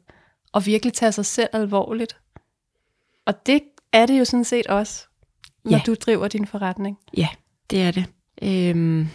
og 0.54 0.66
virkelig 0.66 0.94
tage 0.94 1.12
sig 1.12 1.26
selv 1.26 1.50
alvorligt. 1.54 2.18
Og 3.26 3.46
det 3.46 3.62
er 3.94 4.06
det 4.06 4.20
jo 4.20 4.26
sådan 4.26 4.44
set 4.44 4.68
også, 4.68 5.08
når 5.66 5.72
Ja. 5.72 5.82
du 5.86 5.94
driver 5.94 6.28
din 6.28 6.48
forretning. 6.48 6.98
Ja, 7.18 7.28
det 7.70 7.82
er 7.82 7.92
det. 7.92 8.06
Øhm, 8.42 9.08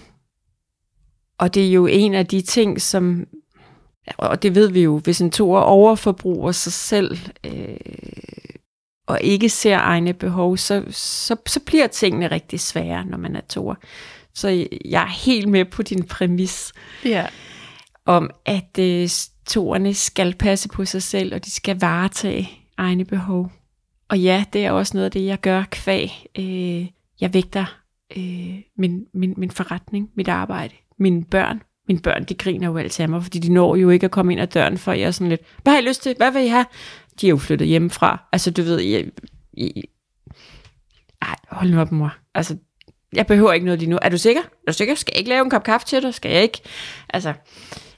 og 1.38 1.54
det 1.54 1.66
er 1.68 1.72
jo 1.72 1.86
en 1.86 2.14
af 2.14 2.26
de 2.26 2.40
ting, 2.42 2.80
som, 2.80 3.26
og 4.16 4.42
det 4.42 4.54
ved 4.54 4.70
vi 4.70 4.82
jo, 4.82 4.98
hvis 4.98 5.20
en 5.20 5.30
toer 5.30 5.60
overforbruger 5.60 6.52
sig 6.52 6.72
selv, 6.72 7.18
øh, 7.46 7.76
og 9.06 9.20
ikke 9.22 9.48
ser 9.48 9.78
egne 9.78 10.12
behov, 10.12 10.56
så, 10.56 10.84
så, 10.90 11.36
så 11.46 11.60
bliver 11.60 11.86
tingene 11.86 12.30
rigtig 12.30 12.60
svære, 12.60 13.04
når 13.04 13.18
man 13.18 13.36
er 13.36 13.40
toer. 13.48 13.74
Så 14.34 14.66
jeg 14.84 15.02
er 15.02 15.24
helt 15.26 15.48
med 15.48 15.64
på 15.64 15.82
din 15.82 16.02
præmis 16.02 16.72
Ja. 17.04 17.26
om, 18.06 18.30
at 18.46 18.78
øh, 18.78 19.08
toerne 19.46 19.94
skal 19.94 20.34
passe 20.34 20.68
på 20.68 20.84
sig 20.84 21.02
selv, 21.02 21.34
og 21.34 21.44
de 21.44 21.50
skal 21.50 21.80
varetage 21.80 22.50
egne 22.76 23.04
behov. 23.04 23.52
Og 24.08 24.20
ja, 24.20 24.44
det 24.52 24.64
er 24.66 24.70
også 24.70 24.96
noget 24.96 25.04
af 25.04 25.10
det, 25.10 25.26
jeg 25.26 25.40
gør 25.40 25.64
kvæg. 25.70 26.10
Øh, 26.38 26.86
jeg 27.20 27.34
vægter 27.34 27.78
øh, 28.16 28.54
min, 28.78 29.06
min, 29.14 29.34
min 29.36 29.50
forretning, 29.50 30.10
mit 30.14 30.28
arbejde, 30.28 30.74
mine 30.98 31.24
børn. 31.24 31.62
Mine 31.90 32.00
børn, 32.02 32.24
de 32.24 32.34
griner 32.34 32.66
jo 32.66 32.76
altid 32.76 33.02
af 33.02 33.08
mig, 33.08 33.22
fordi 33.22 33.38
de 33.38 33.52
når 33.52 33.76
jo 33.76 33.90
ikke 33.90 34.04
at 34.04 34.10
komme 34.10 34.32
ind 34.32 34.40
ad 34.40 34.46
døren, 34.46 34.78
for 34.78 34.92
jeg 34.92 35.06
er 35.06 35.10
sådan 35.10 35.28
lidt, 35.28 35.40
hvad 35.62 35.72
har 35.72 35.80
I 35.80 35.84
lyst 35.84 36.02
til? 36.02 36.14
Hvad 36.16 36.30
vil 36.32 36.44
I 36.44 36.48
have? 36.48 36.66
De 37.20 37.26
er 37.26 37.30
jo 37.30 37.36
flyttet 37.36 37.68
hjemmefra. 37.68 38.28
Altså, 38.32 38.50
du 38.50 38.62
ved, 38.62 38.80
jeg, 38.80 39.04
jeg, 39.56 39.70
ej, 41.22 41.36
hold 41.50 41.70
nu 41.70 41.80
op, 41.80 41.92
mor. 41.92 42.14
Altså, 42.34 42.56
jeg 43.12 43.26
behøver 43.26 43.52
ikke 43.52 43.64
noget 43.66 43.80
lige 43.80 43.90
nu. 43.90 43.98
Er 44.02 44.08
du 44.08 44.18
sikker? 44.18 44.42
Er 44.42 44.46
du 44.66 44.72
sikker? 44.72 44.94
Skal 44.94 45.12
jeg 45.14 45.18
ikke 45.18 45.28
lave 45.28 45.44
en 45.44 45.50
kop 45.50 45.64
kaffe 45.64 45.86
til 45.86 46.02
dig? 46.02 46.14
Skal 46.14 46.30
jeg 46.30 46.42
ikke? 46.42 46.60
Altså, 47.08 47.34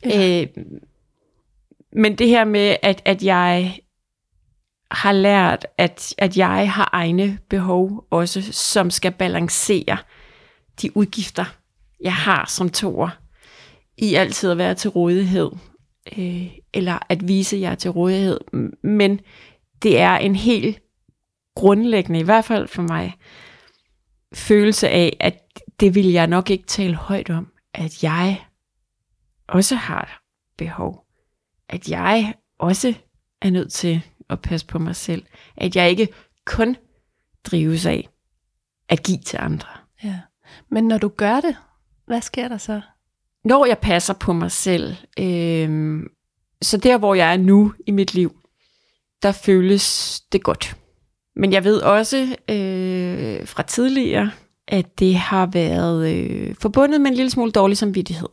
Ja. 0.04 0.40
øh, 0.42 0.46
men 1.92 2.18
det 2.18 2.28
her 2.28 2.44
med, 2.44 2.76
at, 2.82 3.02
at 3.04 3.22
jeg 3.22 3.78
har 4.90 5.12
lært, 5.12 5.66
at, 5.78 6.14
at 6.18 6.36
jeg 6.36 6.72
har 6.72 6.88
egne 6.92 7.38
behov 7.50 8.06
også, 8.10 8.52
som 8.52 8.90
skal 8.90 9.12
balancere 9.12 9.96
de 10.82 10.96
udgifter, 10.96 11.44
jeg 12.00 12.14
har 12.14 12.44
som 12.48 12.70
toer, 12.70 13.08
i 13.98 14.14
altid 14.14 14.50
at 14.50 14.58
være 14.58 14.74
til 14.74 14.90
rådighed, 14.90 15.50
øh, 16.18 16.46
eller 16.74 16.98
at 17.08 17.28
vise 17.28 17.56
jer 17.56 17.74
til 17.74 17.90
rådighed. 17.90 18.40
Men 18.82 19.20
det 19.82 20.00
er 20.00 20.16
en 20.16 20.36
helt 20.36 20.82
grundlæggende, 21.54 22.20
i 22.20 22.22
hvert 22.22 22.44
fald 22.44 22.68
for 22.68 22.82
mig, 22.82 23.14
følelse 24.34 24.88
af, 24.88 25.16
at 25.20 25.38
det 25.80 25.94
vil 25.94 26.06
jeg 26.06 26.26
nok 26.26 26.50
ikke 26.50 26.66
tale 26.66 26.94
højt 26.94 27.30
om, 27.30 27.52
at 27.74 28.02
jeg 28.02 28.44
også 29.48 29.74
har 29.74 30.22
behov. 30.58 31.06
At 31.68 31.88
jeg 31.88 32.34
også 32.58 32.94
er 33.40 33.50
nødt 33.50 33.72
til 33.72 34.02
at 34.30 34.40
passe 34.40 34.66
på 34.66 34.78
mig 34.78 34.96
selv. 34.96 35.26
At 35.56 35.76
jeg 35.76 35.90
ikke 35.90 36.08
kun 36.46 36.76
drives 37.44 37.86
af 37.86 38.08
at 38.88 39.02
give 39.02 39.18
til 39.18 39.36
andre. 39.36 39.68
ja. 40.04 40.20
Men 40.68 40.88
når 40.88 40.98
du 40.98 41.08
gør 41.08 41.40
det, 41.40 41.56
hvad 42.06 42.20
sker 42.20 42.48
der 42.48 42.58
så? 42.58 42.80
Når 43.44 43.66
jeg 43.66 43.78
passer 43.78 44.14
på 44.14 44.32
mig 44.32 44.50
selv, 44.50 44.96
øh, 45.18 46.00
så 46.62 46.76
der 46.76 46.98
hvor 46.98 47.14
jeg 47.14 47.32
er 47.32 47.36
nu 47.36 47.72
i 47.86 47.90
mit 47.90 48.14
liv, 48.14 48.36
der 49.22 49.32
føles 49.32 50.20
det 50.32 50.42
godt. 50.42 50.76
Men 51.36 51.52
jeg 51.52 51.64
ved 51.64 51.80
også 51.80 52.36
øh, 52.48 53.46
fra 53.46 53.62
tidligere, 53.62 54.30
at 54.68 54.98
det 54.98 55.14
har 55.14 55.46
været 55.46 56.14
øh, 56.14 56.54
forbundet 56.60 57.00
med 57.00 57.10
en 57.10 57.16
lille 57.16 57.30
smule 57.30 57.52
dårlig 57.52 57.76
samvittighed. 57.76 58.28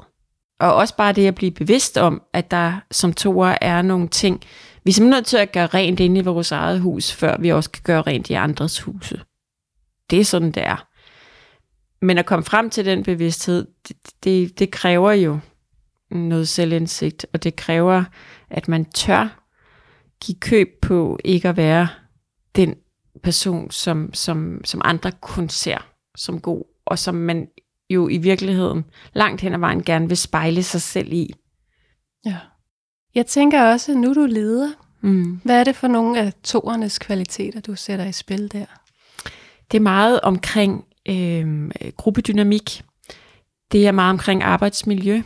Og 0.60 0.76
også 0.76 0.96
bare 0.96 1.14
det 1.14 1.28
at 1.28 1.36
blive 1.36 1.52
bevidst 1.52 1.98
om, 1.98 2.22
at 2.34 2.52
der 2.52 2.74
som 2.92 3.14
toer 3.14 3.58
er 3.62 3.82
nogle 3.82 4.08
ting, 4.08 4.42
vi 4.84 4.92
er 4.92 4.94
simpelthen 4.94 5.18
nødt 5.18 5.26
til 5.26 5.38
at 5.38 5.52
gøre 5.52 5.68
rent 5.68 6.00
inde 6.00 6.20
i 6.20 6.24
vores 6.24 6.52
eget 6.52 6.82
hus, 6.82 7.14
før 7.14 7.38
vi 7.40 7.52
også 7.52 7.72
kan 7.72 7.84
gøre 7.84 8.02
rent 8.02 8.30
i 8.30 8.34
andres 8.34 8.82
huse. 8.82 9.22
Det 10.10 10.20
er 10.20 10.26
sådan, 10.26 10.52
det 10.52 10.64
er. 10.64 10.89
Men 12.02 12.18
at 12.18 12.26
komme 12.26 12.46
frem 12.46 12.70
til 12.70 12.86
den 12.86 13.04
bevidsthed, 13.04 13.68
det, 13.88 13.98
det, 14.24 14.60
det 14.60 14.72
kræver 14.72 15.12
jo 15.12 15.40
noget 16.12 16.48
selvindsigt, 16.48 17.26
og 17.34 17.44
det 17.44 17.56
kræver, 17.56 18.04
at 18.50 18.68
man 18.68 18.86
tør 18.86 19.46
give 20.22 20.38
køb 20.40 20.68
på 20.82 21.20
ikke 21.24 21.50
at 21.50 21.58
være 21.58 21.88
den 22.56 22.76
person, 23.24 23.72
som, 23.72 24.14
som, 24.14 24.62
som 24.66 24.82
andre 24.84 25.12
kun 25.22 25.50
ser 25.50 25.78
som 26.16 26.42
god, 26.42 26.64
og 26.86 27.00
som 27.00 27.16
man 27.16 27.48
jo 27.90 28.08
i 28.08 28.18
virkeligheden 28.18 28.86
langt 29.14 29.42
hen 29.42 29.54
ad 29.54 29.60
vejen 29.60 29.84
gerne 29.84 30.08
vil 30.08 30.18
spejle 30.18 30.64
sig 30.64 30.82
selv 30.82 31.14
i. 31.14 31.34
Ja. 32.26 32.38
Jeg 33.16 33.26
tænker 33.26 33.64
også, 33.64 33.94
nu 33.94 34.14
du 34.14 34.26
leder, 34.26 34.70
Mm. 35.02 35.40
hvad 35.44 35.60
er 35.60 35.64
det 35.64 35.76
for 35.76 35.88
nogle 35.88 36.20
af 36.20 36.34
toernes 36.44 37.00
kvaliteter, 37.00 37.62
du 37.62 37.76
sætter 37.76 38.06
i 38.06 38.12
spil 38.12 38.52
der? 38.52 38.66
Det 39.72 39.78
er 39.78 39.82
meget 39.82 40.22
omkring 40.22 40.86
øh, 41.10 41.70
gruppedynamik. 41.98 42.82
Det 43.72 43.88
er 43.88 43.92
meget 43.92 44.10
omkring 44.10 44.44
arbejdsmiljø. 44.44 45.22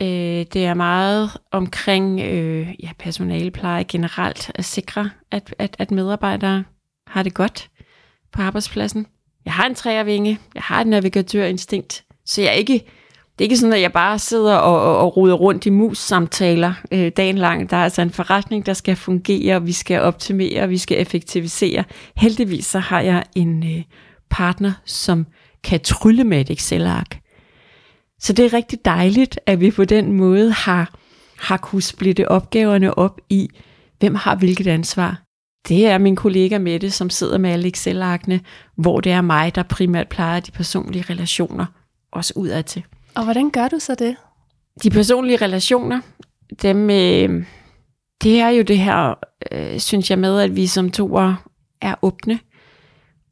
Øh, 0.00 0.46
det 0.52 0.56
er 0.56 0.74
meget 0.74 1.30
omkring 1.50 2.20
øh, 2.20 2.68
ja, 2.82 2.90
personalepleje 2.98 3.84
generelt. 3.84 4.50
At 4.54 4.64
sikre, 4.64 5.10
at, 5.30 5.54
at, 5.58 5.76
at 5.78 5.90
medarbejdere 5.90 6.64
har 7.06 7.22
det 7.22 7.34
godt 7.34 7.70
på 8.32 8.42
arbejdspladsen. 8.42 9.06
Jeg 9.44 9.52
har 9.52 9.66
en 9.66 9.74
træervinge. 9.74 10.38
Jeg 10.54 10.62
har 10.62 10.80
et 10.80 10.86
navigatørinstinkt. 10.86 12.04
Så 12.26 12.40
jeg 12.40 12.48
er 12.48 12.52
ikke, 12.52 12.72
det 13.38 13.44
er 13.44 13.44
ikke 13.44 13.56
sådan, 13.56 13.72
at 13.72 13.80
jeg 13.80 13.92
bare 13.92 14.18
sidder 14.18 14.56
og, 14.56 14.82
og, 14.82 14.98
og 14.98 15.16
ruder 15.16 15.34
rundt 15.34 15.66
i 15.66 15.70
mus-samtaler 15.70 16.74
øh, 16.92 17.12
dagen 17.16 17.38
lang. 17.38 17.70
Der 17.70 17.76
er 17.76 17.84
altså 17.84 18.02
en 18.02 18.10
forretning, 18.10 18.66
der 18.66 18.72
skal 18.72 18.96
fungere, 18.96 19.62
vi 19.62 19.72
skal 19.72 20.00
optimere, 20.00 20.68
vi 20.68 20.78
skal 20.78 21.00
effektivisere. 21.00 21.84
Heldigvis 22.16 22.66
så 22.66 22.78
har 22.78 23.00
jeg 23.00 23.24
en 23.34 23.76
øh, 23.76 23.82
partner, 24.34 24.72
som 24.84 25.26
kan 25.64 25.80
trylle 25.80 26.24
med 26.24 26.40
et 26.40 26.50
Excel-ark. 26.50 27.20
Så 28.20 28.32
det 28.32 28.44
er 28.44 28.52
rigtig 28.52 28.78
dejligt, 28.84 29.40
at 29.46 29.60
vi 29.60 29.70
på 29.70 29.84
den 29.84 30.12
måde 30.12 30.52
har, 30.52 30.94
har 31.38 31.56
kunne 31.56 31.82
splitte 31.82 32.28
opgaverne 32.28 32.98
op 32.98 33.20
i, 33.30 33.48
hvem 33.98 34.14
har 34.14 34.36
hvilket 34.36 34.66
ansvar. 34.66 35.22
Det 35.68 35.86
er 35.86 35.98
min 35.98 36.16
kollega 36.16 36.58
Mette, 36.58 36.90
som 36.90 37.10
sidder 37.10 37.38
med 37.38 37.50
alle 37.50 37.68
Excel-arkene, 37.68 38.40
hvor 38.76 39.00
det 39.00 39.12
er 39.12 39.20
mig, 39.20 39.54
der 39.54 39.62
primært 39.62 40.08
plejer 40.08 40.40
de 40.40 40.50
personlige 40.50 41.04
relationer, 41.10 41.66
også 42.12 42.32
udad 42.36 42.62
til. 42.62 42.82
Og 43.14 43.24
hvordan 43.24 43.50
gør 43.50 43.68
du 43.68 43.78
så 43.78 43.94
det? 43.94 44.16
De 44.82 44.90
personlige 44.90 45.36
relationer, 45.36 46.00
dem, 46.62 46.90
øh, 46.90 47.44
det 48.22 48.40
er 48.40 48.48
jo 48.48 48.62
det 48.62 48.78
her, 48.78 49.14
øh, 49.52 49.78
synes 49.78 50.10
jeg 50.10 50.18
med, 50.18 50.40
at 50.40 50.56
vi 50.56 50.66
som 50.66 50.90
toer 50.90 51.34
er 51.80 51.94
åbne 52.02 52.38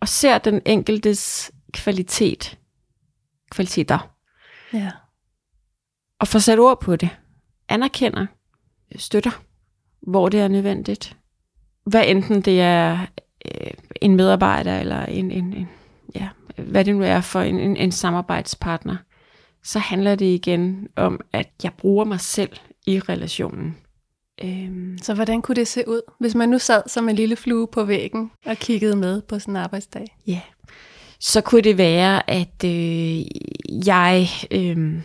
og 0.02 0.08
ser 0.08 0.38
den 0.38 0.62
enkeltes 0.66 1.52
kvalitet, 1.72 2.58
kvaliteter, 3.50 4.14
Ja. 4.72 4.90
og 6.20 6.28
får 6.28 6.38
sat 6.38 6.58
ord 6.58 6.80
på 6.80 6.96
det. 6.96 7.08
Anerkender, 7.68 8.26
støtter, 8.96 9.42
hvor 10.00 10.28
det 10.28 10.40
er 10.40 10.48
nødvendigt. 10.48 11.16
Hvad 11.84 12.04
enten 12.06 12.40
det 12.40 12.60
er 12.60 13.06
øh, 13.46 13.70
en 14.00 14.16
medarbejder 14.16 14.80
eller 14.80 15.04
en, 15.06 15.30
en, 15.30 15.52
en 15.52 15.68
ja, 16.14 16.28
hvad 16.56 16.84
det 16.84 16.96
nu 16.96 17.02
er 17.02 17.20
for 17.20 17.40
en, 17.40 17.58
en, 17.58 17.76
en 17.76 17.92
samarbejdspartner, 17.92 18.96
så 19.62 19.78
handler 19.78 20.14
det 20.14 20.26
igen 20.34 20.88
om, 20.96 21.20
at 21.32 21.50
jeg 21.62 21.72
bruger 21.78 22.04
mig 22.04 22.20
selv 22.20 22.56
i 22.86 23.00
relationen. 23.00 23.76
Øhm, 24.44 24.98
Så 25.02 25.14
hvordan 25.14 25.42
kunne 25.42 25.54
det 25.54 25.68
se 25.68 25.88
ud, 25.88 26.00
hvis 26.20 26.34
man 26.34 26.48
nu 26.48 26.58
sad 26.58 26.82
som 26.86 27.08
en 27.08 27.16
lille 27.16 27.36
flue 27.36 27.66
på 27.66 27.84
væggen 27.84 28.30
og 28.46 28.56
kiggede 28.56 28.96
med 28.96 29.22
på 29.22 29.38
sådan 29.38 29.52
en 29.52 29.62
arbejdsdag? 29.62 30.16
Ja, 30.26 30.40
så 31.20 31.40
kunne 31.40 31.62
det 31.62 31.78
være, 31.78 32.30
at 32.30 32.64
øh, 32.64 33.24
jeg, 33.86 34.28
øh, 34.50 35.02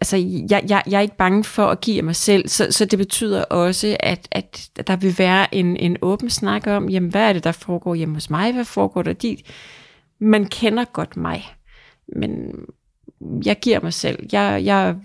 altså, 0.00 0.16
jeg, 0.50 0.64
jeg, 0.68 0.82
jeg 0.86 0.96
er 0.96 1.00
ikke 1.00 1.16
bange 1.16 1.44
for 1.44 1.66
at 1.66 1.80
give 1.80 1.98
af 1.98 2.04
mig 2.04 2.16
selv, 2.16 2.48
så, 2.48 2.66
så 2.70 2.84
det 2.84 2.98
betyder 2.98 3.44
også, 3.44 3.96
at, 4.00 4.28
at 4.32 4.70
der 4.86 4.96
vil 4.96 5.14
være 5.18 5.54
en, 5.54 5.76
en 5.76 5.96
åben 6.02 6.30
snak 6.30 6.66
om, 6.66 6.88
jamen, 6.88 7.10
hvad 7.10 7.28
er 7.28 7.32
det, 7.32 7.44
der 7.44 7.52
foregår 7.52 7.94
hjemme 7.94 8.14
hos 8.14 8.30
mig, 8.30 8.52
hvad 8.52 8.64
foregår 8.64 9.02
der 9.02 9.12
dit? 9.12 9.42
Man 10.20 10.44
kender 10.46 10.84
godt 10.84 11.16
mig, 11.16 11.44
men 12.16 12.50
jeg 13.20 13.58
giver 13.60 13.80
mig 13.80 13.92
selv. 13.92 14.26
Jeg, 14.32 14.62
jeg, 14.64 14.96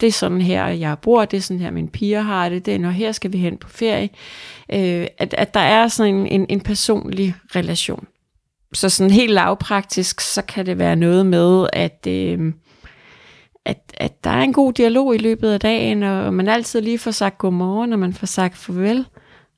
det 0.00 0.06
er 0.06 0.12
sådan 0.12 0.40
her, 0.40 0.66
jeg 0.66 0.98
bor, 0.98 1.24
det 1.24 1.36
er 1.36 1.40
sådan 1.40 1.60
her, 1.60 1.70
mine 1.70 1.88
piger 1.88 2.20
har 2.20 2.48
det, 2.48 2.66
det 2.66 2.74
er, 2.74 2.78
når 2.78 2.90
her 2.90 3.12
skal 3.12 3.32
vi 3.32 3.38
hen 3.38 3.56
på 3.56 3.68
ferie. 3.68 4.08
Øh, 4.72 5.06
at, 5.18 5.34
at 5.34 5.54
der 5.54 5.60
er 5.60 5.88
sådan 5.88 6.14
en, 6.14 6.26
en, 6.26 6.46
en 6.48 6.60
personlig 6.60 7.34
relation. 7.56 8.06
Så 8.72 8.88
sådan 8.88 9.10
helt 9.10 9.32
lavpraktisk, 9.32 10.20
så 10.20 10.42
kan 10.42 10.66
det 10.66 10.78
være 10.78 10.96
noget 10.96 11.26
med, 11.26 11.66
at, 11.72 12.06
øh, 12.08 12.52
at, 13.64 13.92
at 13.94 14.24
der 14.24 14.30
er 14.30 14.42
en 14.42 14.52
god 14.52 14.72
dialog 14.72 15.14
i 15.14 15.18
løbet 15.18 15.50
af 15.50 15.60
dagen, 15.60 16.02
og 16.02 16.34
man 16.34 16.48
altid 16.48 16.80
lige 16.80 16.98
får 16.98 17.10
sagt 17.10 17.38
godmorgen, 17.38 17.92
og 17.92 17.98
man 17.98 18.12
får 18.12 18.26
sagt 18.26 18.56
farvel, 18.56 19.06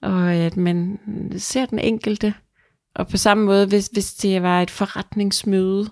og 0.03 0.35
at 0.35 0.57
man 0.57 0.99
ser 1.39 1.67
den 1.67 1.79
enkelte. 1.79 2.35
Og 2.95 3.09
på 3.09 3.17
samme 3.17 3.45
måde, 3.45 3.67
hvis, 3.67 3.87
hvis 3.93 4.15
det 4.15 4.43
var 4.43 4.63
et 4.63 4.71
forretningsmøde, 4.71 5.91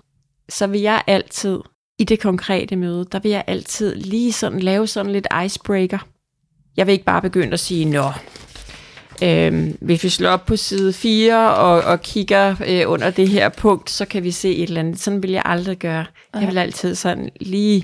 så 0.49 0.67
vil 0.67 0.81
jeg 0.81 1.03
altid, 1.07 1.59
i 1.99 2.03
det 2.03 2.19
konkrete 2.19 2.75
møde, 2.75 3.05
der 3.11 3.19
vil 3.19 3.31
jeg 3.31 3.43
altid 3.47 3.95
lige 3.95 4.31
sådan 4.31 4.59
lave 4.59 4.87
sådan 4.87 5.11
lidt 5.11 5.27
icebreaker. 5.45 6.07
Jeg 6.77 6.87
vil 6.87 6.93
ikke 6.93 7.05
bare 7.05 7.21
begynde 7.21 7.53
at 7.53 7.59
sige, 7.59 7.85
nå, 7.85 8.11
Øh, 9.23 9.73
hvis 9.81 10.03
vi 10.03 10.09
slår 10.09 10.29
op 10.29 10.45
på 10.45 10.55
side 10.55 10.93
4 10.93 11.55
og, 11.55 11.81
og 11.81 12.01
kigger 12.01 12.55
øh, 12.67 12.91
under 12.91 13.09
det 13.09 13.29
her 13.29 13.49
punkt, 13.49 13.89
så 13.89 14.05
kan 14.05 14.23
vi 14.23 14.31
se 14.31 14.55
et 14.55 14.63
eller 14.63 14.79
andet. 14.79 14.99
Sådan 14.99 15.23
vil 15.23 15.31
jeg 15.31 15.41
aldrig 15.45 15.77
gøre. 15.77 16.05
Jeg 16.33 16.47
vil 16.47 16.57
altid 16.57 16.95
sådan 16.95 17.29
lige... 17.41 17.83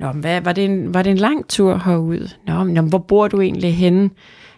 Nå, 0.00 0.12
men 0.12 0.20
hvad, 0.20 0.40
var, 0.40 0.52
det 0.52 0.64
en, 0.64 0.94
var 0.94 1.02
det 1.02 1.10
en 1.10 1.18
lang 1.18 1.48
tur 1.48 1.82
herud? 1.84 2.28
Nå, 2.46 2.64
men, 2.64 2.88
hvor 2.88 2.98
bor 2.98 3.28
du 3.28 3.40
egentlig 3.40 3.76
henne? 3.76 4.10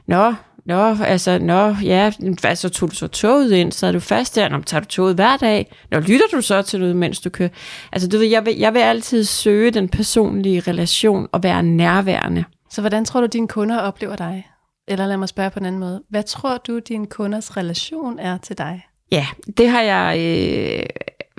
Nå, 0.06 0.34
Nå, 0.66 0.96
altså, 1.04 1.38
nå, 1.38 1.68
ja, 1.82 2.12
hvad, 2.40 2.56
så 2.56 2.68
tog 2.68 2.90
du 2.90 2.94
så 2.94 3.06
toget 3.06 3.52
ind, 3.52 3.72
så 3.72 3.86
er 3.86 3.92
du 3.92 4.00
fast 4.00 4.34
der, 4.34 4.48
nå, 4.48 4.60
tager 4.60 4.80
du 4.80 4.86
toget 4.86 5.14
hver 5.14 5.36
dag, 5.36 5.72
nå, 5.90 5.98
lytter 6.00 6.26
du 6.32 6.40
så 6.40 6.62
til 6.62 6.80
noget, 6.80 6.96
mens 6.96 7.20
du 7.20 7.30
kører? 7.30 7.48
Altså, 7.92 8.08
du 8.08 8.18
ved, 8.18 8.26
jeg 8.26 8.46
vil, 8.46 8.56
jeg 8.56 8.74
vil 8.74 8.80
altid 8.80 9.24
søge 9.24 9.70
den 9.70 9.88
personlige 9.88 10.60
relation 10.60 11.28
og 11.32 11.42
være 11.42 11.62
nærværende. 11.62 12.44
Så 12.70 12.80
hvordan 12.80 13.04
tror 13.04 13.20
du, 13.20 13.26
dine 13.26 13.48
kunder 13.48 13.78
oplever 13.78 14.16
dig? 14.16 14.46
Eller 14.88 15.06
lad 15.06 15.16
mig 15.16 15.28
spørge 15.28 15.50
på 15.50 15.58
en 15.58 15.66
anden 15.66 15.80
måde. 15.80 16.02
Hvad 16.10 16.22
tror 16.22 16.56
du, 16.56 16.78
din 16.78 17.06
kunders 17.06 17.56
relation 17.56 18.18
er 18.18 18.38
til 18.38 18.58
dig? 18.58 18.86
Ja, 19.12 19.26
det 19.56 19.68
har 19.68 19.80
jeg 19.80 20.18
øh, 20.18 20.86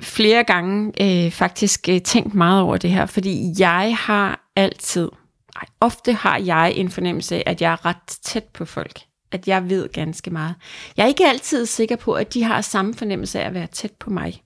flere 0.02 0.44
gange 0.44 0.92
øh, 1.00 1.30
faktisk 1.30 1.88
øh, 1.88 2.00
tænkt 2.00 2.34
meget 2.34 2.62
over 2.62 2.76
det 2.76 2.90
her, 2.90 3.06
fordi 3.06 3.54
jeg 3.58 3.96
har 3.98 4.50
altid, 4.56 5.08
ej, 5.56 5.64
ofte 5.80 6.12
har 6.12 6.38
jeg 6.38 6.72
en 6.76 6.90
fornemmelse 6.90 7.36
af, 7.36 7.42
at 7.46 7.62
jeg 7.62 7.72
er 7.72 7.86
ret 7.86 8.18
tæt 8.22 8.44
på 8.44 8.64
folk 8.64 9.00
at 9.32 9.48
jeg 9.48 9.70
ved 9.70 9.88
ganske 9.92 10.30
meget. 10.30 10.54
Jeg 10.96 11.04
er 11.04 11.08
ikke 11.08 11.26
altid 11.26 11.66
sikker 11.66 11.96
på, 11.96 12.12
at 12.12 12.34
de 12.34 12.42
har 12.42 12.60
samme 12.60 12.94
fornemmelse 12.94 13.40
af 13.40 13.46
at 13.46 13.54
være 13.54 13.66
tæt 13.66 13.92
på 13.92 14.10
mig. 14.10 14.42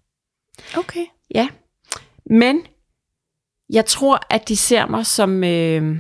Okay. 0.77 1.05
Ja, 1.35 1.49
men 2.27 2.67
jeg 3.71 3.87
tror, 3.87 4.21
at 4.31 4.49
de 4.49 4.57
ser 4.57 4.87
mig 4.87 5.07
som 5.07 5.45
øh, 5.45 5.99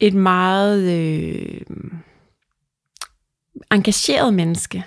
et 0.00 0.14
meget 0.14 0.92
øh, 0.98 1.60
engageret 3.70 4.34
menneske, 4.34 4.84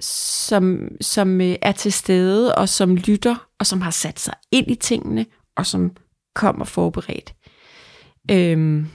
som, 0.00 0.88
som 1.00 1.40
øh, 1.40 1.56
er 1.62 1.72
til 1.72 1.92
stede 1.92 2.54
og 2.54 2.68
som 2.68 2.96
lytter 2.96 3.48
og 3.58 3.66
som 3.66 3.80
har 3.80 3.90
sat 3.90 4.20
sig 4.20 4.34
ind 4.50 4.70
i 4.70 4.74
tingene 4.74 5.26
og 5.56 5.66
som 5.66 5.96
kommer 6.34 6.64
forberedt. 6.64 7.34
Øh, 8.30 8.86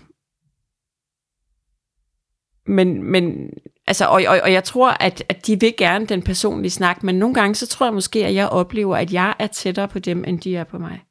men, 2.69 3.03
men 3.03 3.49
altså, 3.88 4.05
og, 4.05 4.23
og, 4.27 4.39
og 4.43 4.51
jeg 4.51 4.63
tror, 4.63 4.89
at, 4.89 5.23
at 5.29 5.47
de 5.47 5.60
vil 5.60 5.73
gerne 5.77 6.05
den 6.05 6.21
personlige 6.21 6.71
snak, 6.71 7.03
men 7.03 7.15
nogle 7.15 7.36
gange, 7.36 7.55
så 7.55 7.67
tror 7.67 7.86
jeg 7.86 7.93
måske, 7.93 8.25
at 8.25 8.36
jeg 8.36 8.49
oplever, 8.49 8.97
at 8.97 9.13
jeg 9.13 9.36
er 9.39 9.47
tættere 9.47 9.88
på 9.88 9.99
dem, 9.99 10.23
end 10.27 10.41
de 10.41 10.55
er 10.55 10.63
på 10.63 10.77
mig. 10.77 11.03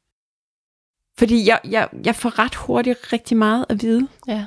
Fordi 1.18 1.46
jeg, 1.46 1.60
jeg, 1.64 1.88
jeg 2.04 2.14
får 2.14 2.38
ret 2.38 2.54
hurtigt 2.54 3.12
rigtig 3.12 3.36
meget 3.36 3.66
at 3.68 3.82
vide. 3.82 4.08
Ja. 4.28 4.46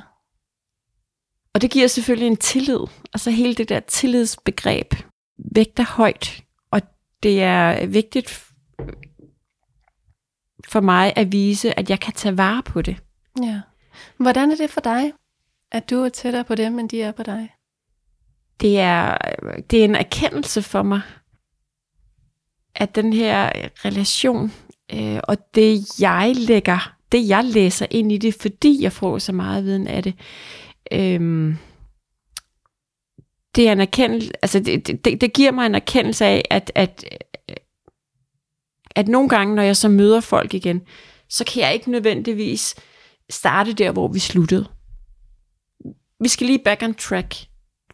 Og 1.54 1.62
det 1.62 1.70
giver 1.70 1.86
selvfølgelig 1.86 2.26
en 2.26 2.36
tillid. 2.36 2.80
Altså 3.14 3.30
hele 3.30 3.54
det 3.54 3.68
der 3.68 3.80
tillidsbegreb 3.80 4.94
vægter 5.54 5.84
højt. 5.84 6.42
Og 6.70 6.80
det 7.22 7.42
er 7.42 7.86
vigtigt 7.86 8.44
for 10.68 10.80
mig 10.80 11.12
at 11.16 11.32
vise, 11.32 11.78
at 11.78 11.90
jeg 11.90 12.00
kan 12.00 12.12
tage 12.12 12.38
vare 12.38 12.62
på 12.62 12.82
det. 12.82 12.96
Ja. 13.42 13.60
Hvordan 14.16 14.50
er 14.50 14.56
det 14.56 14.70
for 14.70 14.80
dig? 14.80 15.12
At 15.72 15.90
du 15.90 15.96
er 15.96 16.08
tættere 16.08 16.44
på 16.44 16.54
dem, 16.54 16.78
end 16.78 16.88
de 16.88 17.02
er 17.02 17.12
på 17.12 17.22
dig? 17.22 17.50
Det 18.60 18.80
er, 18.80 19.18
det 19.70 19.80
er 19.80 19.84
en 19.84 19.94
erkendelse 19.94 20.62
for 20.62 20.82
mig, 20.82 21.00
at 22.74 22.94
den 22.94 23.12
her 23.12 23.50
relation, 23.84 24.52
øh, 24.92 25.20
og 25.22 25.54
det 25.54 26.00
jeg 26.00 26.32
lægger, 26.36 26.96
det 27.12 27.28
jeg 27.28 27.44
læser 27.44 27.86
ind 27.90 28.12
i 28.12 28.18
det, 28.18 28.34
fordi 28.34 28.82
jeg 28.82 28.92
får 28.92 29.18
så 29.18 29.32
meget 29.32 29.64
viden 29.64 29.86
af 29.86 30.02
det, 30.02 30.14
øh, 30.92 31.54
det 33.54 33.68
er 33.68 33.72
en 33.72 33.80
erkendelse, 33.80 34.30
altså 34.42 34.60
det, 34.60 35.04
det, 35.04 35.20
det 35.20 35.32
giver 35.32 35.52
mig 35.52 35.66
en 35.66 35.74
erkendelse 35.74 36.24
af, 36.24 36.42
at, 36.50 36.72
at, 36.74 37.04
at 38.90 39.08
nogle 39.08 39.28
gange, 39.28 39.54
når 39.54 39.62
jeg 39.62 39.76
så 39.76 39.88
møder 39.88 40.20
folk 40.20 40.54
igen, 40.54 40.82
så 41.28 41.44
kan 41.44 41.62
jeg 41.62 41.74
ikke 41.74 41.90
nødvendigvis 41.90 42.74
starte 43.30 43.72
der, 43.72 43.92
hvor 43.92 44.08
vi 44.08 44.18
sluttede 44.18 44.66
vi 46.22 46.28
skal 46.28 46.46
lige 46.46 46.58
back 46.58 46.82
on 46.82 46.94
track. 46.94 47.34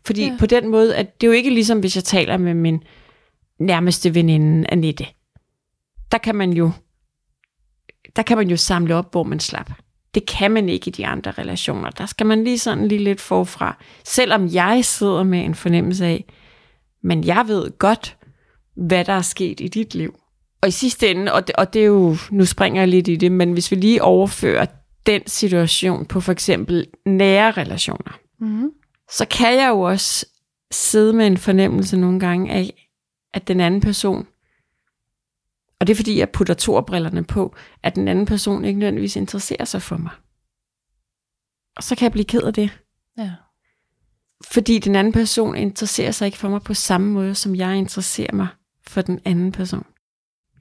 Fordi 0.07 0.25
ja. 0.25 0.37
på 0.39 0.47
den 0.47 0.69
måde, 0.69 0.97
at 0.97 1.21
det 1.21 1.27
er 1.27 1.31
jo 1.31 1.37
ikke 1.37 1.51
ligesom, 1.51 1.81
hvis 1.81 1.97
jeg 1.97 2.05
taler 2.05 2.37
med 2.37 2.55
min 2.55 2.83
nærmeste 3.61 4.15
veninde, 4.15 4.69
Annette. 4.69 5.07
Der 6.13 6.19
kan 6.19 6.35
man 6.35 6.53
jo, 6.53 6.71
der 8.17 8.23
kan 8.23 8.37
man 8.37 8.51
jo 8.51 8.57
samle 8.57 8.95
op, 8.95 9.13
hvor 9.13 9.23
man 9.23 9.41
slap. 9.41 9.71
Det 10.15 10.27
kan 10.27 10.51
man 10.51 10.69
ikke 10.69 10.89
i 10.89 10.91
de 10.91 11.07
andre 11.07 11.31
relationer. 11.31 11.91
Der 11.91 12.07
skal 12.07 12.27
man 12.27 12.45
lige 12.45 12.59
sådan 12.59 12.89
lige 12.89 13.05
lidt 13.05 13.21
forfra. 13.21 13.77
Selvom 14.05 14.49
jeg 14.49 14.85
sidder 14.85 15.23
med 15.23 15.45
en 15.45 15.55
fornemmelse 15.55 16.07
af, 16.07 16.25
men 17.03 17.25
jeg 17.25 17.45
ved 17.49 17.79
godt, 17.79 18.17
hvad 18.77 19.05
der 19.05 19.13
er 19.13 19.23
sket 19.23 19.61
i 19.61 19.69
dit 19.69 19.95
liv. 19.95 20.19
Og 20.61 20.69
i 20.69 20.73
sidste 20.73 21.11
ende, 21.11 21.33
og 21.33 21.47
det, 21.47 21.57
og 21.57 21.75
det 21.75 21.83
er 21.83 21.87
jo, 21.87 22.17
nu 22.31 22.45
springer 22.45 22.81
jeg 22.81 22.89
lidt 22.89 23.09
i 23.09 23.17
det, 23.17 23.33
men 23.33 23.53
hvis 23.53 23.71
vi 23.71 23.77
lige 23.77 24.03
overfører 24.03 24.67
den 25.09 25.27
situation 25.27 26.07
på 26.07 26.21
for 26.21 26.33
eksempel 26.33 26.87
nære 27.07 27.51
relationer, 27.51 28.19
mm. 28.41 28.71
så 29.11 29.27
kan 29.31 29.55
jeg 29.55 29.69
jo 29.69 29.81
også 29.81 30.27
sidde 30.71 31.13
med 31.13 31.27
en 31.27 31.37
fornemmelse 31.37 31.97
nogle 31.97 32.21
gange 32.21 32.53
af, 32.53 32.91
at 33.35 33.49
den 33.49 33.61
anden 33.61 33.81
person, 33.81 34.27
og 35.81 35.87
det 35.87 35.93
er 35.93 35.97
fordi, 35.97 36.19
jeg 36.19 36.31
putter 36.31 36.55
to 36.55 36.81
på, 37.29 37.55
at 37.83 37.95
den 37.95 38.09
anden 38.09 38.27
person 38.27 38.65
ikke 38.65 38.79
nødvendigvis 38.79 39.17
interesserer 39.17 39.65
sig 39.65 39.83
for 39.83 39.97
mig. 39.97 40.13
Og 41.77 41.83
så 41.83 41.97
kan 41.97 42.05
jeg 42.05 42.13
blive 42.13 42.25
ked 42.25 42.43
af 42.43 42.55
det. 42.55 42.79
Ja. 43.19 43.33
Fordi 44.53 44.79
den 44.79 44.97
anden 44.97 45.13
person 45.13 45.57
interesserer 45.57 46.11
sig 46.11 46.27
ikke 46.27 46.39
for 46.39 46.49
mig 46.49 46.63
på 46.63 46.75
samme 46.75 47.11
måde, 47.11 47.35
som 47.35 47.55
jeg 47.55 47.77
interesserer 47.77 48.35
mig 48.35 48.49
for 48.87 49.03
den 49.03 49.21
anden 49.25 49.53
person. 49.53 49.87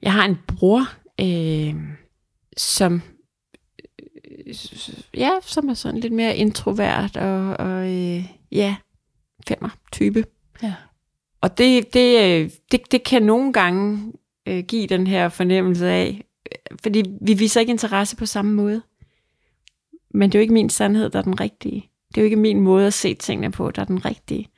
Jeg 0.02 0.12
har 0.12 0.24
en 0.24 0.38
bror, 0.46 0.82
øh, 1.20 1.74
som 2.56 3.02
ja, 5.16 5.30
som 5.42 5.68
er 5.68 5.74
sådan 5.74 6.00
lidt 6.00 6.12
mere 6.12 6.36
introvert 6.36 7.16
og, 7.16 7.56
og 7.56 7.94
øh, 7.94 8.24
ja, 8.52 8.76
femmer 9.48 9.68
type. 9.92 10.24
Ja. 10.62 10.74
Og 11.40 11.58
det, 11.58 11.94
det, 11.94 12.40
øh, 12.42 12.50
det, 12.72 12.92
det 12.92 13.02
kan 13.02 13.22
nogle 13.22 13.52
gange 13.52 14.12
øh, 14.46 14.64
give 14.64 14.86
den 14.86 15.06
her 15.06 15.28
fornemmelse 15.28 15.86
af, 15.86 16.24
fordi 16.82 17.04
vi 17.20 17.34
viser 17.34 17.60
ikke 17.60 17.70
interesse 17.70 18.16
på 18.16 18.26
samme 18.26 18.52
måde. 18.52 18.82
Men 20.10 20.30
det 20.30 20.38
er 20.38 20.40
jo 20.40 20.42
ikke 20.42 20.54
min 20.54 20.70
sandhed, 20.70 21.10
der 21.10 21.18
er 21.18 21.22
den 21.22 21.40
rigtige. 21.40 21.90
Det 22.08 22.16
er 22.16 22.22
jo 22.22 22.24
ikke 22.24 22.36
min 22.36 22.60
måde 22.60 22.86
at 22.86 22.94
se 22.94 23.14
tingene 23.14 23.50
på, 23.50 23.70
der 23.70 23.82
er 23.82 23.86
den 23.86 24.04
rigtige. 24.04 24.48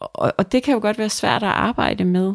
Og, 0.00 0.32
og 0.38 0.52
det 0.52 0.62
kan 0.62 0.74
jo 0.74 0.80
godt 0.80 0.98
være 0.98 1.08
svært 1.08 1.42
at 1.42 1.48
arbejde 1.48 2.04
med. 2.04 2.34